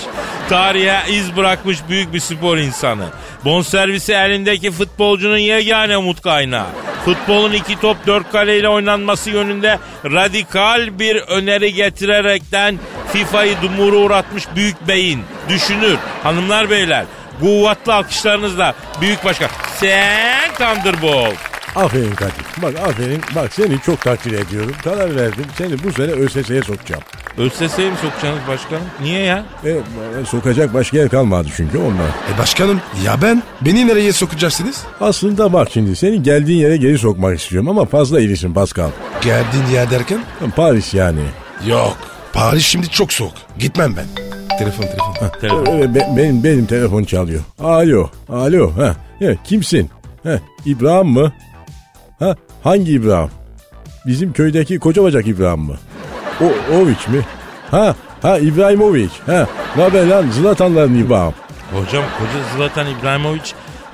Tarihe 0.48 1.00
iz 1.10 1.36
bırakmış 1.36 1.78
büyük 1.88 2.14
bir 2.14 2.20
spor 2.20 2.56
insanı. 2.56 3.04
Bonservisi 3.44 4.12
elindeki 4.12 4.70
futbolcunun 4.70 5.36
yegane 5.36 5.96
umut 5.96 6.22
kaynağı. 6.22 6.66
Futbolun 7.04 7.52
iki 7.52 7.80
top 7.80 8.06
dört 8.06 8.32
kaleyle 8.32 8.68
oynanması 8.68 9.30
yönünde 9.30 9.78
radikal 10.04 10.98
bir 10.98 11.16
öneri 11.16 11.74
getirerekten 11.74 12.78
FIFA'yı 13.12 13.56
dumura 13.62 13.96
uğratmış 13.96 14.44
büyük 14.56 14.88
beyin. 14.88 15.22
Düşünür. 15.48 15.98
Hanımlar 16.22 16.70
beyler 16.70 17.04
kuvvetli 17.40 17.92
alkışlarınızla 17.92 18.74
büyük 19.00 19.24
başkan 19.24 19.50
sen 19.80 20.52
Thunderbolt. 20.54 21.51
Aferin 21.76 22.10
Kadir. 22.14 22.34
Bak 22.62 22.74
aferin. 22.88 23.20
Bak 23.36 23.52
seni 23.52 23.80
çok 23.80 24.00
takdir 24.00 24.32
ediyorum. 24.32 24.72
Karar 24.84 25.16
verdim. 25.16 25.44
Seni 25.58 25.82
bu 25.84 25.92
sene 25.92 26.10
ÖSS'ye 26.12 26.62
sokacağım. 26.62 27.02
ÖSS'ye 27.38 27.90
mi 27.90 27.96
sokacaksınız 27.96 28.48
başkanım? 28.48 28.82
Niye 29.02 29.20
ya? 29.20 29.44
E, 29.64 29.76
sokacak 30.26 30.74
başka 30.74 30.96
yer 30.96 31.08
kalmadı 31.08 31.48
çünkü 31.56 31.78
ondan. 31.78 32.06
E 32.34 32.38
başkanım 32.38 32.80
ya 33.04 33.22
ben? 33.22 33.42
Beni 33.60 33.86
nereye 33.86 34.12
sokacaksınız? 34.12 34.82
Aslında 35.00 35.52
bak 35.52 35.68
şimdi 35.72 35.96
seni 35.96 36.22
geldiğin 36.22 36.58
yere 36.58 36.76
geri 36.76 36.98
sokmak 36.98 37.38
istiyorum 37.40 37.68
ama 37.68 37.84
fazla 37.84 38.20
irisin 38.20 38.54
Pascal. 38.54 38.90
Geldiğin 39.22 39.66
yer 39.72 39.90
derken? 39.90 40.20
Paris 40.56 40.94
yani. 40.94 41.20
Yok. 41.66 41.96
Paris 42.32 42.66
şimdi 42.66 42.88
çok 42.88 43.12
soğuk. 43.12 43.32
Gitmem 43.58 43.94
ben. 43.96 44.06
Telefon 44.58 44.82
telefon. 44.82 45.40
Telefon. 45.40 45.66
Öyle 45.74 45.94
be- 45.94 46.08
benim 46.16 46.44
benim 46.44 46.66
telefon 46.66 47.04
çalıyor. 47.04 47.40
Alo, 47.60 48.10
alo. 48.28 48.76
Ha, 48.76 48.96
ya, 49.20 49.34
kimsin? 49.44 49.90
Ha, 50.22 50.38
İbrahim 50.66 51.06
mı? 51.06 51.32
Ha, 52.22 52.34
hangi 52.64 52.92
İbrahim? 52.92 53.30
Bizim 54.06 54.32
köydeki 54.32 54.78
koca 54.78 55.02
bacak 55.02 55.26
İbrahim 55.26 55.60
mı? 55.60 55.76
O 56.40 56.44
Oviç 56.76 57.08
mi? 57.08 57.26
Ha, 57.70 57.94
ha 58.22 58.38
İbrahimovic. 58.38 59.08
Ha, 59.26 59.46
ne 59.76 59.82
haber 59.82 60.06
lan 60.06 60.30
Zlatanların 60.30 60.94
İbrahim. 60.98 61.34
Hocam 61.72 62.04
koca 62.18 62.56
Zlatan 62.56 62.86
İbrahimovic 62.86 63.40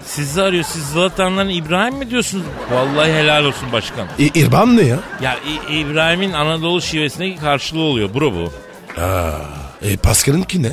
sizi 0.05 0.43
arıyor. 0.43 0.65
Siz 0.65 0.83
Zlatanların 0.85 1.49
İbrahim 1.49 1.95
mi 1.95 2.11
diyorsunuz? 2.11 2.45
Vallahi 2.73 3.13
helal 3.13 3.45
olsun 3.45 3.73
başkanım. 3.73 4.09
E, 4.19 4.25
İrban 4.25 4.77
ne 4.77 4.83
ya? 4.83 4.97
Ya 5.23 5.35
İ- 5.71 5.81
İbrahim'in 5.81 6.33
Anadolu 6.33 6.83
şivesindeki 6.83 7.41
karşılığı 7.41 7.81
oluyor 7.83 8.15
bro 8.15 8.33
bu. 8.33 8.53
E 9.83 9.97
Pascal'ınki 9.97 10.63
ne? 10.63 10.73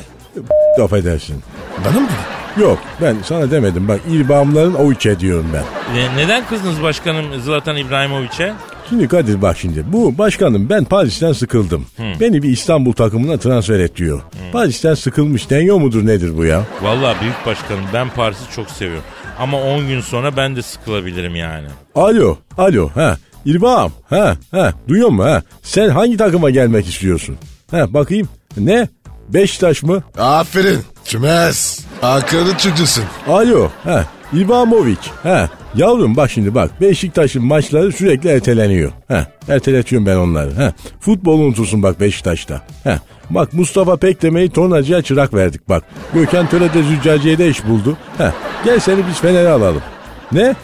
Affedersin. 0.82 1.42
Bana 1.84 2.00
mı 2.00 2.06
dedi? 2.08 2.35
Yok 2.60 2.78
ben 3.02 3.16
sana 3.24 3.50
demedim 3.50 3.88
bak 3.88 4.00
İbrahimlerin 4.12 4.74
Oviç'e 4.74 5.20
diyorum 5.20 5.46
ben. 5.54 5.98
E, 5.98 6.16
neden 6.16 6.46
kızdınız 6.46 6.82
başkanım 6.82 7.40
Zlatan 7.40 7.76
İbrahimovic'e? 7.76 8.52
Şimdi 8.88 9.08
Kadir 9.08 9.42
bak 9.42 9.58
şimdi 9.58 9.84
bu 9.92 10.18
başkanım 10.18 10.68
ben 10.68 10.84
Paris'ten 10.84 11.32
sıkıldım. 11.32 11.86
Beni 12.20 12.42
bir 12.42 12.48
İstanbul 12.48 12.92
takımına 12.92 13.36
transfer 13.38 13.80
et 13.80 13.96
diyor. 13.96 14.20
Paris'ten 14.52 14.94
sıkılmış 14.94 15.50
deniyor 15.50 15.76
mudur 15.76 16.06
nedir 16.06 16.36
bu 16.36 16.44
ya? 16.44 16.62
Vallahi 16.82 17.20
büyük 17.20 17.46
başkanım 17.46 17.84
ben 17.94 18.08
Paris'i 18.10 18.50
çok 18.56 18.70
seviyorum. 18.70 19.04
Ama 19.38 19.62
10 19.62 19.88
gün 19.88 20.00
sonra 20.00 20.36
ben 20.36 20.56
de 20.56 20.62
sıkılabilirim 20.62 21.36
yani. 21.36 21.66
Alo, 21.94 22.36
alo, 22.58 22.90
ha, 22.94 23.16
İrbağım, 23.44 23.92
ha, 24.10 24.36
ha, 24.50 24.72
duyuyor 24.88 25.08
musun 25.08 25.30
ha? 25.30 25.42
Sen 25.62 25.88
hangi 25.88 26.16
takıma 26.16 26.50
gelmek 26.50 26.86
istiyorsun? 26.86 27.36
Ha, 27.70 27.94
bakayım, 27.94 28.28
ne? 28.56 28.88
Beşiktaş 29.28 29.82
mı? 29.82 30.02
Aferin. 30.18 30.80
Çümez. 31.04 31.75
Akıllı 32.02 32.58
çocuğusun. 32.58 33.04
Alo, 33.28 33.68
ha, 33.84 34.04
İbrahimovic, 34.32 34.96
ha. 35.22 35.48
Yavrum 35.74 36.16
bak 36.16 36.30
şimdi 36.30 36.54
bak, 36.54 36.80
Beşiktaş'ın 36.80 37.44
maçları 37.44 37.92
sürekli 37.92 38.28
erteleniyor. 38.28 38.92
Ha, 39.08 39.26
erteletiyorum 39.48 40.06
ben 40.06 40.16
onları, 40.16 40.54
ha. 40.54 40.72
Futbolu 41.00 41.42
unutursun 41.42 41.82
bak 41.82 42.00
Beşiktaş'ta, 42.00 42.62
ha. 42.84 42.98
Bak 43.30 43.52
Mustafa 43.52 43.96
Pekleme'yi 43.96 44.50
tornacıya 44.50 45.02
çırak 45.02 45.34
verdik 45.34 45.68
bak. 45.68 45.84
Gökhan 46.14 46.48
Töre 46.48 46.74
de 46.74 46.82
Züccaciye'de 46.82 47.48
iş 47.48 47.66
buldu. 47.66 47.96
Ha, 48.18 48.32
gel 48.64 48.78
seni 48.78 49.06
biz 49.08 49.20
Fener'e 49.20 49.48
alalım. 49.48 49.82
Ne? 50.32 50.54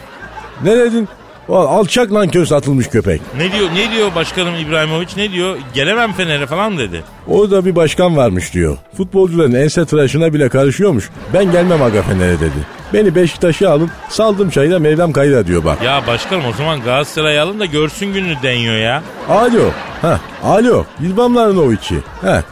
Ne 0.63 0.77
dedin? 0.77 1.07
Alçak 1.49 2.13
lan 2.13 2.27
köz 2.27 2.51
atılmış 2.51 2.87
köpek. 2.87 3.21
Ne 3.37 3.51
diyor 3.51 3.69
ne 3.75 3.91
diyor 3.91 4.15
başkanım 4.15 4.55
İbrahimovic 4.55 5.07
ne 5.17 5.31
diyor? 5.31 5.57
Gelemem 5.73 6.13
Fener'e 6.13 6.45
falan 6.45 6.77
dedi. 6.77 7.03
Orada 7.27 7.65
bir 7.65 7.75
başkan 7.75 8.17
varmış 8.17 8.53
diyor. 8.53 8.77
Futbolcuların 8.97 9.53
ense 9.53 9.85
tıraşına 9.85 10.33
bile 10.33 10.49
karışıyormuş. 10.49 11.09
Ben 11.33 11.51
gelmem 11.51 11.81
aga 11.81 12.01
Fener'e 12.01 12.39
dedi. 12.39 12.67
Beni 12.93 13.15
Beşiktaş'a 13.15 13.69
alın 13.69 13.89
saldım 14.09 14.49
çayla 14.49 14.79
Mevlam 14.79 15.11
kayda 15.11 15.47
diyor 15.47 15.63
bak. 15.65 15.83
Ya 15.83 16.07
başkanım 16.07 16.45
o 16.45 16.53
zaman 16.53 16.81
Galatasaray'ı 16.81 17.41
alın 17.41 17.59
da 17.59 17.65
görsün 17.65 18.13
gününü 18.13 18.35
deniyor 18.43 18.75
ya. 18.77 19.03
Alo. 19.29 19.71
Ha, 20.01 20.19
alo. 20.43 20.85
Bilmemlerin 20.99 21.57
o 21.57 21.71
içi. 21.73 21.95
Ha. 22.21 22.43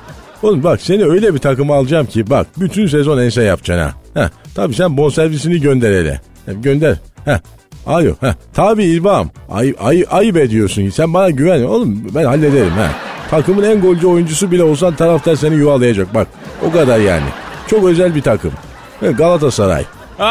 Oğlum 0.43 0.63
bak 0.63 0.81
seni 0.81 1.05
öyle 1.05 1.33
bir 1.33 1.39
takıma 1.39 1.75
alacağım 1.75 2.05
ki 2.05 2.29
bak 2.29 2.47
bütün 2.57 2.87
sezon 2.87 3.17
ense 3.17 3.43
yapacaksın 3.43 3.83
ha. 3.83 4.21
Ha. 4.21 4.29
Tabii 4.55 4.73
sen 4.73 4.97
bonservisini 4.97 5.61
gönder 5.61 5.91
hele. 5.91 6.21
Ha, 6.45 6.51
gönder. 6.51 6.95
Ha. 7.25 7.39
Alo. 7.87 8.13
Ha. 8.21 8.35
Tabii 8.53 8.83
İlbam. 8.83 9.29
Ay, 9.49 9.73
ay, 9.79 10.05
ayıp 10.11 10.37
ediyorsun. 10.37 10.89
Sen 10.89 11.13
bana 11.13 11.29
güven. 11.29 11.63
Oğlum 11.63 12.03
ben 12.15 12.23
hallederim 12.25 12.71
ha. 12.71 12.87
Takımın 13.29 13.63
en 13.63 13.81
golcü 13.81 14.07
oyuncusu 14.07 14.51
bile 14.51 14.63
olsan 14.63 14.95
taraftar 14.95 15.35
seni 15.35 15.55
yuvalayacak 15.55 16.13
bak. 16.13 16.27
O 16.67 16.71
kadar 16.71 16.99
yani. 16.99 17.25
Çok 17.67 17.83
özel 17.85 18.15
bir 18.15 18.21
takım. 18.21 18.51
Galatasaray. 19.01 19.85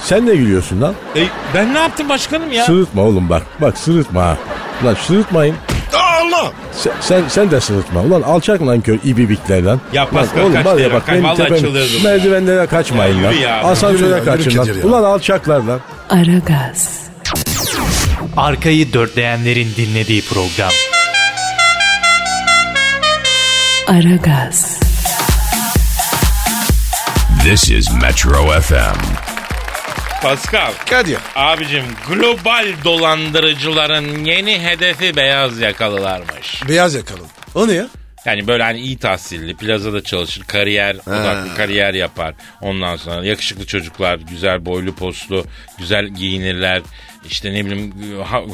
Sen 0.00 0.26
ne 0.26 0.34
gülüyorsun 0.34 0.80
lan? 0.80 0.94
E, 1.16 1.24
ben 1.54 1.74
ne 1.74 1.78
yaptım 1.78 2.08
başkanım 2.08 2.52
ya? 2.52 2.64
Sırıtma 2.64 3.02
oğlum 3.02 3.28
bak. 3.28 3.42
Bak 3.60 3.78
sırıtma 3.78 4.22
ha. 4.22 4.36
Lan 4.84 4.94
sırıtmayın. 4.94 5.56
Allah! 6.22 6.52
Sen, 6.72 6.92
sen, 7.00 7.22
sen 7.28 7.50
de 7.50 7.60
sırıtma. 7.60 8.00
Ulan 8.00 8.22
alçak 8.22 8.62
lan 8.66 8.80
kör 8.80 8.98
ibibikler 9.04 9.62
lan. 9.62 9.80
Ya 9.92 10.08
Pascal 10.08 10.42
oğlum 10.42 10.52
kaç 10.52 10.66
var 10.66 10.70
ya 10.72 10.76
lira? 10.78 10.94
bak 10.94 11.06
Kaç- 11.06 11.14
benim 11.22 11.36
tepem-. 11.36 12.02
Merdivenlere 12.04 12.66
kaçmayın 12.66 13.16
Ya 13.18 13.24
lan. 13.24 13.32
ya. 13.32 13.62
Asansöre 13.62 14.24
kaçın 14.24 14.58
lan. 14.58 14.64
Ya. 14.64 14.74
Ulan 14.84 15.02
alçaklar 15.04 15.60
lan. 15.60 15.80
Aragaz, 16.10 17.02
Arkayı 18.36 18.92
dörtleyenlerin 18.92 19.68
dinlediği 19.76 20.22
program. 20.24 20.70
Aragaz, 23.88 24.78
This 27.44 27.70
is 27.70 27.90
Metro 28.02 28.60
FM. 28.60 29.31
Pascal. 30.22 30.72
Kadir. 30.90 31.18
Abicim 31.36 31.84
global 32.08 32.66
dolandırıcıların 32.84 34.24
yeni 34.24 34.60
hedefi 34.60 35.16
beyaz 35.16 35.58
yakalılarmış. 35.58 36.68
Beyaz 36.68 36.94
yakalım. 36.94 37.26
O 37.54 37.68
ne 37.68 37.72
ya? 37.72 37.88
Yani 38.24 38.46
böyle 38.46 38.62
hani 38.62 38.80
iyi 38.80 38.98
tahsilli, 38.98 39.56
plazada 39.56 40.04
çalışır, 40.04 40.42
kariyer, 40.42 40.96
odaklı 41.06 41.54
kariyer 41.56 41.94
yapar. 41.94 42.34
Ondan 42.60 42.96
sonra 42.96 43.26
yakışıklı 43.26 43.66
çocuklar, 43.66 44.18
güzel 44.30 44.66
boylu 44.66 44.94
postlu, 44.94 45.44
güzel 45.78 46.08
giyinirler. 46.08 46.82
İşte 47.30 47.52
ne 47.52 47.66
bileyim 47.66 47.92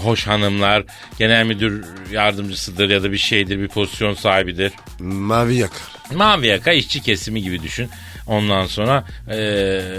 hoş 0.02 0.26
hanımlar, 0.26 0.82
genel 1.18 1.44
müdür 1.46 1.84
yardımcısıdır 2.12 2.90
ya 2.90 3.02
da 3.02 3.12
bir 3.12 3.18
şeydir, 3.18 3.58
bir 3.58 3.68
pozisyon 3.68 4.14
sahibidir. 4.14 4.72
Mavi 5.00 5.54
yakar. 5.54 5.80
Mavi 6.14 6.46
yaka 6.46 6.72
işçi 6.72 7.02
kesimi 7.02 7.42
gibi 7.42 7.62
düşün. 7.62 7.90
Ondan 8.28 8.66
sonra 8.66 9.04
e, 9.30 9.36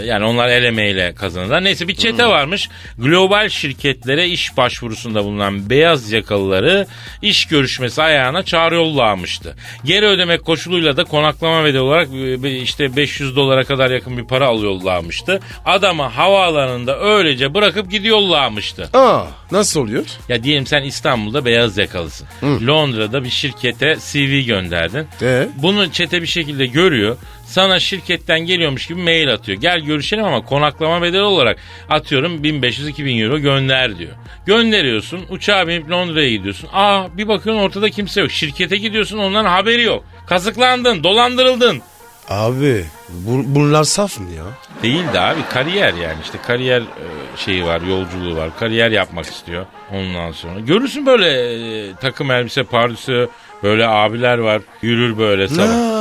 yani 0.05 0.25
onlar 0.25 0.47
el 0.47 0.63
emeğiyle 0.63 1.15
kazanırlar. 1.15 1.63
Neyse 1.63 1.87
bir 1.87 1.95
çete 1.95 2.25
varmış. 2.25 2.69
Global 2.97 3.49
şirketlere 3.49 4.27
iş 4.27 4.57
başvurusunda 4.57 5.23
bulunan 5.23 5.69
beyaz 5.69 6.11
yakalıları 6.11 6.87
iş 7.21 7.45
görüşmesi 7.45 8.01
ayağına 8.01 8.43
çağırıyorlarmıştı. 8.43 9.55
Geri 9.85 10.05
ödemek 10.05 10.45
koşuluyla 10.45 10.97
da 10.97 11.03
konaklama 11.03 11.63
bedeli 11.63 11.79
olarak 11.79 12.07
e, 12.43 12.59
işte 12.61 12.95
500 12.95 13.35
dolara 13.35 13.63
kadar 13.63 13.91
yakın 13.91 14.17
bir 14.17 14.27
para 14.27 14.47
alıyorlarmıştı. 14.47 15.39
Adamı 15.65 16.03
havaalanında 16.03 16.99
öylece 16.99 17.53
bırakıp 17.53 17.91
gidiyorlarmıştı. 17.91 18.89
Aa 18.93 19.23
nasıl 19.51 19.81
oluyor? 19.81 20.05
Ya 20.29 20.43
diyelim 20.43 20.65
sen 20.67 20.83
İstanbul'da 20.83 21.45
beyaz 21.45 21.77
yakalısın. 21.77 22.27
Londra'da 22.43 23.23
bir 23.23 23.29
şirkete 23.29 23.95
CV 24.11 24.45
gönderdin. 24.47 25.07
Ee? 25.21 25.47
Bunu 25.55 25.91
çete 25.91 26.21
bir 26.21 26.27
şekilde 26.27 26.65
görüyor. 26.65 27.17
Sana 27.49 27.79
şirketten 27.79 28.39
geliyormuş 28.39 28.87
gibi 28.87 29.01
mail 29.01 29.33
atıyor. 29.33 29.61
Gel 29.61 29.79
görüşelim 29.79 30.25
ama 30.25 30.45
konaklama 30.45 31.01
bedeli 31.01 31.21
olarak 31.21 31.57
atıyorum 31.89 32.43
1500-2000 32.43 33.23
euro 33.23 33.39
gönder 33.39 33.97
diyor. 33.97 34.11
Gönderiyorsun 34.45 35.25
uçağa 35.29 35.67
binip 35.67 35.91
Londra'ya 35.91 36.29
gidiyorsun. 36.29 36.69
Aa 36.73 37.17
bir 37.17 37.27
bakıyorsun 37.27 37.63
ortada 37.63 37.89
kimse 37.89 38.21
yok. 38.21 38.31
Şirkete 38.31 38.77
gidiyorsun 38.77 39.17
onların 39.17 39.49
haberi 39.49 39.81
yok. 39.81 40.03
Kazıklandın, 40.27 41.03
dolandırıldın. 41.03 41.81
Abi 42.29 42.85
bu, 43.09 43.43
bunlar 43.45 43.83
saf 43.83 44.19
mı 44.19 44.31
ya? 44.31 44.43
Değil 44.83 45.03
de 45.13 45.19
abi 45.19 45.39
kariyer 45.49 45.93
yani 45.93 46.17
işte 46.23 46.37
kariyer 46.47 46.81
e, 46.81 47.05
şeyi 47.37 47.65
var 47.65 47.81
yolculuğu 47.81 48.35
var 48.35 48.49
kariyer 48.59 48.91
yapmak 48.91 49.25
istiyor 49.25 49.65
ondan 49.93 50.31
sonra. 50.31 50.59
Görürsün 50.59 51.05
böyle 51.05 51.29
e, 51.29 51.93
takım 51.95 52.31
elbise 52.31 52.63
pardüsü 52.63 53.29
böyle 53.63 53.87
abiler 53.87 54.37
var 54.37 54.61
yürür 54.81 55.17
böyle 55.17 55.47
sabah. 55.47 55.98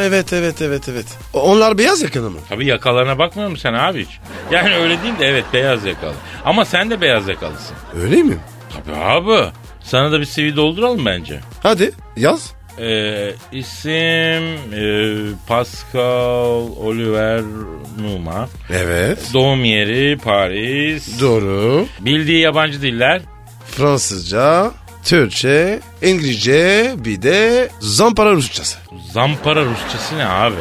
Aa, 0.00 0.04
evet 0.04 0.32
evet 0.32 0.62
evet 0.62 0.88
evet. 0.88 1.06
Onlar 1.32 1.78
beyaz 1.78 2.02
yakalı 2.02 2.30
mı? 2.30 2.38
Tabii 2.48 2.66
yakalarına 2.66 3.18
bakmıyor 3.18 3.48
musun 3.48 3.62
sen 3.62 3.74
abi 3.74 4.00
hiç? 4.06 4.18
Yani 4.50 4.74
öyle 4.74 5.02
değil 5.02 5.18
de 5.18 5.26
evet 5.26 5.44
beyaz 5.52 5.84
yakalı. 5.84 6.14
Ama 6.44 6.64
sen 6.64 6.90
de 6.90 7.00
beyaz 7.00 7.28
yakalısın. 7.28 7.76
Öyle 8.02 8.16
mi? 8.22 8.36
Tabii 8.76 8.96
abi. 8.96 9.50
Sana 9.82 10.12
da 10.12 10.20
bir 10.20 10.24
CV 10.26 10.56
dolduralım 10.56 11.06
bence. 11.06 11.40
Hadi 11.62 11.92
yaz. 12.16 12.52
Ee, 12.78 13.32
isim 13.52 13.92
e, 14.74 15.14
Pascal 15.48 16.66
Oliver 16.76 17.42
Numa. 18.00 18.48
Evet. 18.70 19.30
Doğum 19.34 19.64
yeri 19.64 20.18
Paris. 20.18 21.20
Doğru. 21.20 21.86
Bildiği 22.00 22.40
yabancı 22.40 22.82
diller. 22.82 23.22
Fransızca, 23.66 24.70
Türkçe, 25.04 25.80
İngilizce 26.02 26.92
bir 26.96 27.22
de 27.22 27.68
zampara 27.80 28.32
Rusçası. 28.32 28.78
Zampara 29.12 29.64
Rusçası 29.64 30.18
ne 30.18 30.26
abi? 30.26 30.54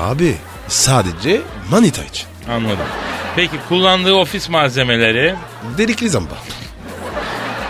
Abi 0.00 0.34
sadece 0.68 1.40
manita 1.70 2.04
için. 2.04 2.26
Anladım. 2.50 2.86
Peki 3.36 3.56
kullandığı 3.68 4.14
ofis 4.14 4.48
malzemeleri? 4.48 5.34
Delikli 5.78 6.08
zamba. 6.08 6.34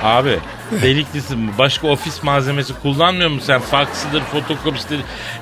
Abi 0.03 0.39
deliklisi 0.83 1.37
mi? 1.37 1.51
Başka 1.59 1.87
ofis 1.89 2.23
malzemesi 2.23 2.73
kullanmıyor 2.83 3.31
musun 3.31 3.47
sen? 3.47 3.61
Faksıdır, 3.61 4.21
fotokopisidir, 4.23 5.01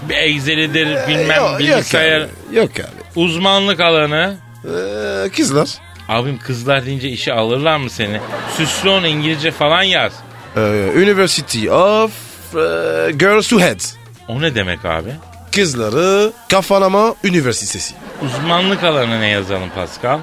bir 0.08 0.16
Excel'idir, 0.16 1.08
bilmem 1.08 1.36
Yok, 1.36 1.58
bilgisayar. 1.58 2.20
Yok 2.20 2.30
abi. 2.50 2.56
Yok 2.56 2.70
abi. 2.80 3.20
Uzmanlık 3.20 3.80
alanı. 3.80 4.36
Ee, 4.64 5.30
kızlar. 5.36 5.68
Abim 6.08 6.38
kızlar 6.38 6.86
deyince 6.86 7.08
işe 7.08 7.32
alırlar 7.32 7.76
mı 7.76 7.90
seni? 7.90 8.20
Süslü 8.56 8.88
onu 8.88 9.06
İngilizce 9.06 9.50
falan 9.50 9.82
yaz. 9.82 10.12
Ee, 10.56 10.60
University 10.96 11.70
of 11.70 12.10
e, 12.54 13.12
Girls 13.12 13.48
Who 13.48 13.60
Head. 13.60 13.80
O 14.28 14.40
ne 14.40 14.54
demek 14.54 14.84
abi? 14.84 15.10
Kızları 15.54 16.32
Kafalama 16.50 17.14
Üniversitesi. 17.24 17.94
Uzmanlık 18.22 18.84
alanı 18.84 19.20
ne 19.20 19.28
yazalım 19.28 19.70
Pascal? 19.74 20.18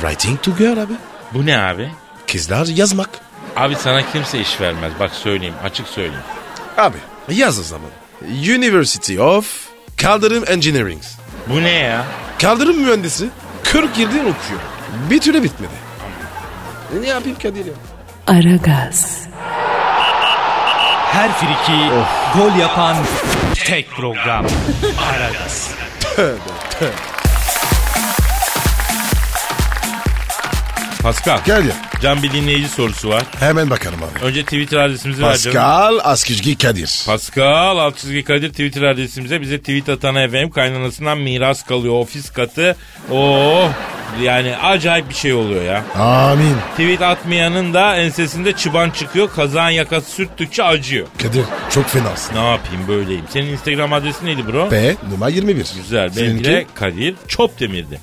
Writing 0.00 0.42
to 0.42 0.56
girl 0.58 0.78
abi. 0.78 0.92
Bu 1.34 1.46
ne 1.46 1.58
abi? 1.58 1.90
Kızlar 2.32 2.66
yazmak. 2.66 3.08
Abi 3.56 3.74
sana 3.74 4.12
kimse 4.12 4.40
iş 4.40 4.60
vermez. 4.60 4.92
Bak 5.00 5.10
söyleyeyim, 5.14 5.54
açık 5.64 5.88
söyleyeyim. 5.88 6.22
Abi 6.76 6.96
yaz 7.30 7.58
o 7.58 7.62
zaman. 7.62 7.90
University 8.28 9.20
of 9.20 9.68
Kaldırım 10.02 10.44
Engineering. 10.48 11.02
Bu 11.46 11.62
ne 11.62 11.70
ya? 11.70 12.04
Kaldırım 12.42 12.80
mühendisi 12.80 13.28
40 13.64 13.98
yıldır 13.98 14.20
okuyor. 14.20 14.60
Bir 15.10 15.20
türlü 15.20 15.42
bitmedi. 15.42 15.72
Ne 17.00 17.06
yapayım 17.08 17.38
Kadir 17.42 17.64
ya? 17.66 17.72
Aragaz, 18.26 19.22
Her 21.18 21.32
friki 21.32 21.80
gol 22.34 22.58
yapan 22.60 22.96
tek 23.54 23.90
program. 23.90 24.46
Aragaz. 25.08 25.74
Pascal, 31.02 31.38
Gel 31.46 31.66
ya. 31.66 31.74
can 32.02 32.22
bir 32.22 32.32
dinleyici 32.32 32.68
sorusu 32.68 33.08
var. 33.08 33.22
Hemen 33.40 33.70
bakarım 33.70 33.98
abi. 34.02 34.24
Önce 34.24 34.42
Twitter 34.42 34.78
adresimizi 34.78 35.22
ver 35.22 35.36
canım. 35.36 35.54
Pascal 35.56 35.98
Askizgi 36.04 36.58
Kadir. 36.58 37.02
Pascal 37.06 37.78
alt 37.78 37.96
çizgi 37.98 38.24
Kadir 38.24 38.48
Twitter 38.50 38.82
adresimize 38.82 39.40
bize 39.40 39.58
tweet 39.58 39.88
atana 39.88 40.22
efendim 40.22 40.50
kaynanasından 40.50 41.18
miras 41.18 41.62
kalıyor 41.64 41.94
ofis 41.94 42.30
katı. 42.30 42.76
Oh 43.10 43.68
yani 44.22 44.56
acayip 44.56 45.08
bir 45.08 45.14
şey 45.14 45.32
oluyor 45.34 45.62
ya. 45.62 45.84
Amin. 45.98 46.54
Tweet 46.70 47.02
atmayanın 47.02 47.74
da 47.74 47.96
ensesinde 47.96 48.52
çıban 48.52 48.90
çıkıyor 48.90 49.30
kazağın 49.36 49.70
yakası 49.70 50.10
sürttükçe 50.10 50.62
acıyor. 50.64 51.06
Kadir 51.22 51.44
çok 51.70 51.86
fenasın. 51.86 52.34
Ne 52.34 52.50
yapayım 52.50 52.88
böyleyim. 52.88 53.24
Senin 53.30 53.46
Instagram 53.46 53.92
adresin 53.92 54.26
neydi 54.26 54.46
bro? 54.52 54.70
B 54.70 54.94
numara 55.10 55.30
21. 55.30 55.66
Güzel. 55.82 56.16
Benimki 56.16 56.44
de 56.44 56.66
Kadir 56.74 57.14
Çopdemir'di. 57.28 58.00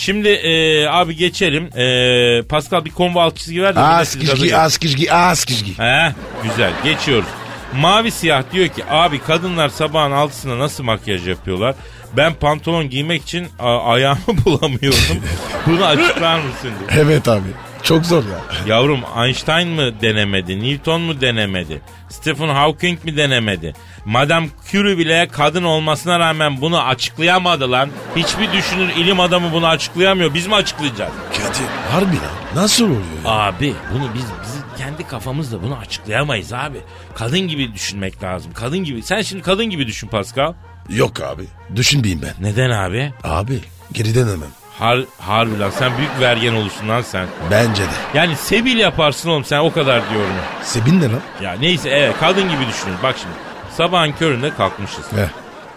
Şimdi 0.00 0.28
e, 0.28 0.86
abi 0.86 1.16
geçelim. 1.16 1.64
E, 1.78 2.42
Pascal 2.42 2.84
bir 2.84 2.90
combo 2.90 3.20
alt 3.20 3.36
çizgi 3.36 3.62
ver 3.62 3.76
de. 3.76 3.78
siz 4.04 4.20
gaza 4.20 4.32
Askizgi 4.32 4.46
gelin. 4.48 4.54
Askizgi 4.58 5.12
Askizgi. 5.12 5.78
He, 5.78 6.14
güzel 6.42 6.72
geçiyoruz. 6.84 7.28
Mavi 7.74 8.10
siyah 8.10 8.42
diyor 8.52 8.68
ki 8.68 8.84
abi 8.90 9.18
kadınlar 9.18 9.68
sabahın 9.68 10.12
altısında 10.12 10.58
nasıl 10.58 10.84
makyaj 10.84 11.28
yapıyorlar? 11.28 11.74
Ben 12.16 12.34
pantolon 12.34 12.90
giymek 12.90 13.22
için 13.22 13.48
a- 13.58 13.92
ayağımı 13.92 14.20
bulamıyorum. 14.44 15.22
Bunu 15.66 15.84
açıklar 15.84 16.36
mısın 16.38 16.70
diyor. 16.80 17.04
Evet 17.06 17.28
abi. 17.28 17.48
Çok 17.82 18.06
zor 18.06 18.24
ya. 18.24 18.40
Yavrum 18.76 19.00
Einstein 19.24 19.68
mı 19.68 20.00
denemedi? 20.00 20.62
Newton 20.64 21.00
mu 21.00 21.20
denemedi? 21.20 21.80
Stephen 22.08 22.48
Hawking 22.48 23.04
mi 23.04 23.16
denemedi? 23.16 23.74
Madame 24.04 24.48
Curie 24.70 24.98
bile 24.98 25.28
kadın 25.32 25.62
olmasına 25.62 26.18
rağmen 26.18 26.60
bunu 26.60 26.82
açıklayamadı 26.82 27.70
lan. 27.70 27.90
Hiçbir 28.16 28.52
düşünür 28.52 28.88
ilim 28.88 29.20
adamı 29.20 29.52
bunu 29.52 29.66
açıklayamıyor. 29.66 30.34
Biz 30.34 30.46
mi 30.46 30.54
açıklayacağız? 30.54 31.12
Kadir 31.32 31.66
harbi 31.92 32.16
lan. 32.16 32.62
Nasıl 32.62 32.84
oluyor 32.84 33.00
ya? 33.24 33.30
Abi 33.30 33.74
bunu 33.94 34.14
biz 34.14 34.24
bizim 34.44 34.62
kendi 34.78 35.06
kafamızla 35.06 35.62
bunu 35.62 35.76
açıklayamayız 35.76 36.52
abi. 36.52 36.78
Kadın 37.14 37.40
gibi 37.40 37.74
düşünmek 37.74 38.22
lazım. 38.22 38.52
Kadın 38.54 38.78
gibi. 38.78 39.02
Sen 39.02 39.22
şimdi 39.22 39.42
kadın 39.42 39.66
gibi 39.70 39.86
düşün 39.86 40.08
Pascal. 40.08 40.52
Yok 40.88 41.20
abi. 41.20 41.42
Düşünmeyeyim 41.76 42.22
ben. 42.22 42.46
Neden 42.46 42.70
abi? 42.70 43.12
Abi 43.24 43.60
geriden 43.92 44.22
hemen. 44.28 44.48
Har, 44.80 44.98
harbi 45.18 45.58
lan 45.58 45.70
sen 45.70 45.92
büyük 45.98 46.20
vergen 46.20 46.54
olursun 46.54 46.88
lan 46.88 47.02
sen. 47.02 47.26
Bence 47.50 47.82
de. 47.82 47.88
Yani 48.18 48.36
sebil 48.36 48.76
yaparsın 48.78 49.30
oğlum 49.30 49.44
sen 49.44 49.58
o 49.58 49.72
kadar 49.72 50.10
diyorum. 50.10 50.30
Sebin 50.62 51.00
ne 51.00 51.04
lan? 51.04 51.20
Ya 51.42 51.52
neyse 51.52 51.88
evet 51.90 52.14
kadın 52.20 52.42
gibi 52.42 52.66
düşünün. 52.68 52.96
Bak 53.02 53.16
şimdi 53.20 53.34
sabahın 53.76 54.12
köründe 54.12 54.54
kalkmışız. 54.54 55.12
Heh. 55.12 55.28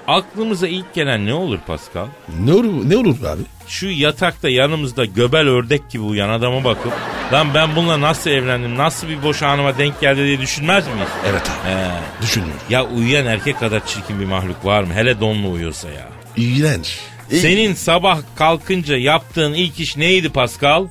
Aklımıza 0.07 0.67
ilk 0.67 0.93
gelen 0.93 1.25
ne 1.25 1.33
olur 1.33 1.59
Pascal? 1.67 2.05
Ne 2.39 2.53
olur, 2.53 2.89
ne 2.89 2.97
olur 2.97 3.17
abi? 3.23 3.41
Şu 3.67 3.87
yatakta 3.87 4.49
yanımızda 4.49 5.05
göbel 5.05 5.47
ördek 5.47 5.89
gibi 5.89 6.03
uyan 6.03 6.29
adama 6.29 6.63
bakıp 6.63 6.93
lan 7.33 7.47
ben 7.53 7.75
bununla 7.75 8.01
nasıl 8.01 8.29
evlendim 8.29 8.77
nasıl 8.77 9.07
bir 9.07 9.23
boş 9.23 9.43
anıma 9.43 9.77
denk 9.77 10.01
geldi 10.01 10.25
diye 10.25 10.39
düşünmez 10.41 10.87
miyiz? 10.87 11.07
Evet 11.29 11.41
abi. 11.41 11.69
He. 11.69 11.91
Düşünüyorum. 12.21 12.57
Ya 12.69 12.83
uyuyan 12.85 13.25
erkek 13.25 13.59
kadar 13.59 13.85
çirkin 13.85 14.19
bir 14.19 14.25
mahluk 14.25 14.65
var 14.65 14.83
mı? 14.83 14.93
Hele 14.93 15.19
donlu 15.19 15.51
uyuyorsa 15.51 15.89
ya. 15.89 16.07
İğrenç. 16.37 16.99
Senin 17.41 17.73
sabah 17.73 18.19
kalkınca 18.35 18.97
yaptığın 18.97 19.53
ilk 19.53 19.79
iş 19.79 19.97
neydi 19.97 20.29
Pascal? 20.29 20.87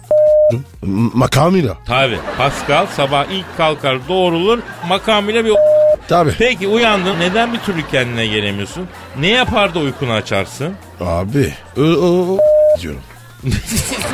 Makamıyla. 1.15 1.77
Tabi 1.87 2.19
Pascal 2.39 2.87
sabah 2.87 3.27
ilk 3.31 3.57
kalkar 3.57 4.09
doğrulur 4.09 4.59
makamıyla 4.89 5.45
bir 5.45 5.53
Tabii. 6.09 6.35
Peki 6.39 6.69
uyandın 6.69 7.21
neden 7.21 7.53
bir 7.53 7.59
türlü 7.59 7.89
kendine 7.89 8.27
gelemiyorsun? 8.27 8.89
Ne 9.21 9.29
yapar 9.29 9.75
da 9.75 9.79
uykunu 9.79 10.13
açarsın? 10.13 10.75
Abi. 11.01 11.53
O, 11.77 11.81
o, 11.81 12.07
o 12.35 12.39
diyorum. 12.81 13.01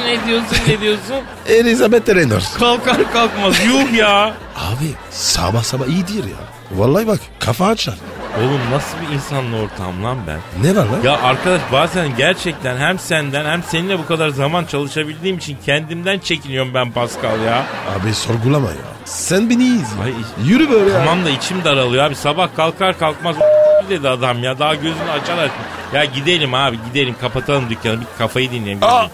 ne 0.07 0.27
diyorsun 0.27 0.57
ne 0.69 0.81
diyorsun? 0.81 1.17
Elizabeth 1.49 2.09
Reynolds. 2.15 2.55
Kalkar 2.55 3.13
kalkmaz 3.13 3.65
yuh 3.67 3.93
ya. 3.99 4.35
Abi 4.57 4.91
sabah 5.11 5.63
sabah 5.63 5.87
iyi 5.87 6.09
değil 6.09 6.25
ya. 6.25 6.37
Vallahi 6.79 7.07
bak 7.07 7.21
kafa 7.39 7.67
açar. 7.67 7.95
Oğlum 8.39 8.61
nasıl 8.73 8.97
bir 9.01 9.15
insanla 9.15 9.57
ortam 9.57 10.05
lan 10.05 10.19
ben? 10.27 10.39
Ne 10.63 10.77
var 10.77 10.85
lan? 10.87 11.03
Ya 11.05 11.23
arkadaş 11.23 11.61
bazen 11.73 12.17
gerçekten 12.17 12.77
hem 12.77 12.99
senden 12.99 13.45
hem 13.45 13.63
seninle 13.63 13.99
bu 13.99 14.07
kadar 14.07 14.29
zaman 14.29 14.65
çalışabildiğim 14.65 15.39
için 15.39 15.57
kendimden 15.67 16.19
çekiniyorum 16.19 16.75
ben 16.75 16.91
Pascal 16.91 17.41
ya. 17.47 17.65
Abi 17.99 18.15
sorgulama 18.15 18.69
ya. 18.69 18.75
Sen 19.05 19.51
beni 19.51 19.65
izle. 19.65 20.03
Ay, 20.05 20.13
Yürü 20.45 20.71
böyle 20.71 20.91
ya. 20.91 20.99
Tamam 20.99 21.25
da 21.25 21.31
içim 21.31 21.65
daralıyor 21.65 22.05
abi 22.05 22.15
sabah 22.15 22.49
kalkar 22.57 22.99
kalkmaz 22.99 23.37
dedi 23.89 24.09
adam 24.09 24.43
ya. 24.43 24.59
Daha 24.59 24.75
gözünü 24.75 25.11
açar 25.23 25.39
açmaz. 25.39 25.67
Ya 25.95 26.05
gidelim 26.05 26.55
abi 26.55 26.79
gidelim 26.89 27.15
kapatalım 27.21 27.71
dükkanı. 27.71 28.01
Bir 28.01 28.07
kafayı 28.19 28.51
dinleyelim. 28.51 28.85
Aa! 28.85 29.07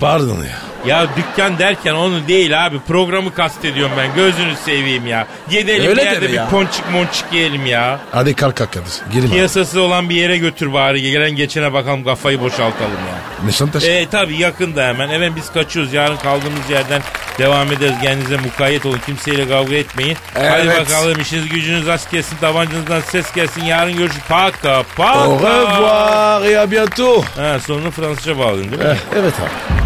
Pardon 0.00 0.36
ya. 0.36 0.58
Ya 0.86 1.06
dükkan 1.16 1.58
derken 1.58 1.94
onu 1.94 2.28
değil 2.28 2.66
abi. 2.66 2.78
Programı 2.88 3.34
kastediyorum 3.34 3.92
ben. 3.98 4.14
Gözünü 4.14 4.56
seveyim 4.64 5.06
ya. 5.06 5.26
Gidelim 5.50 5.88
Öyle 5.88 6.00
bir 6.00 6.06
yerde 6.06 6.22
bir 6.28 6.30
ya. 6.30 6.48
ponçik 6.48 6.90
monçik 6.92 7.24
yiyelim 7.32 7.66
ya. 7.66 7.98
Hadi 8.12 8.34
kalk 8.34 8.56
kalk. 8.56 8.72
Girin 9.12 9.26
abi. 9.26 9.30
Piyasası 9.32 9.80
olan 9.80 10.10
bir 10.10 10.14
yere 10.14 10.38
götür 10.38 10.72
bari. 10.72 11.02
Gelen 11.02 11.30
geçene 11.30 11.72
bakalım 11.72 12.04
kafayı 12.04 12.40
boşaltalım 12.40 12.90
ya. 12.92 13.46
Nişantaşı. 13.46 13.86
E 13.86 14.06
tabi 14.08 14.36
yakında 14.36 14.86
hemen. 14.88 15.08
Hemen 15.08 15.36
biz 15.36 15.52
kaçıyoruz. 15.52 15.92
Yarın 15.92 16.16
kaldığımız 16.16 16.70
yerden 16.70 17.02
devam 17.38 17.72
ederiz. 17.72 17.94
Kendinize 18.02 18.36
mukayyet 18.36 18.86
olun. 18.86 19.00
Kimseyle 19.06 19.48
kavga 19.48 19.74
etmeyin. 19.74 20.16
Hadi 20.34 20.46
Evet. 20.66 20.80
bakalım 20.80 21.20
işiniz 21.20 21.48
gücünüz 21.48 21.88
az 21.88 22.10
gelsin. 22.10 22.36
Tabancanızdan 22.40 23.00
ses 23.00 23.32
gelsin. 23.32 23.64
Yarın 23.64 23.96
görüşürüz. 23.96 24.22
Paka 24.28 24.82
paka. 24.96 25.12
Au 25.24 25.38
revoir 25.38 26.50
et 26.50 26.56
à 26.56 26.70
bientôt. 26.70 27.24
Ha, 27.36 27.60
sonunu 27.60 27.90
Fransızca 27.90 28.38
bağladın 28.38 28.62
değil 28.72 28.82
mi? 28.82 28.88
Eh, 28.88 29.18
evet 29.20 29.34
abi. 29.40 29.85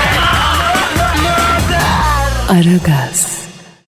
Aragaz. 2.49 3.40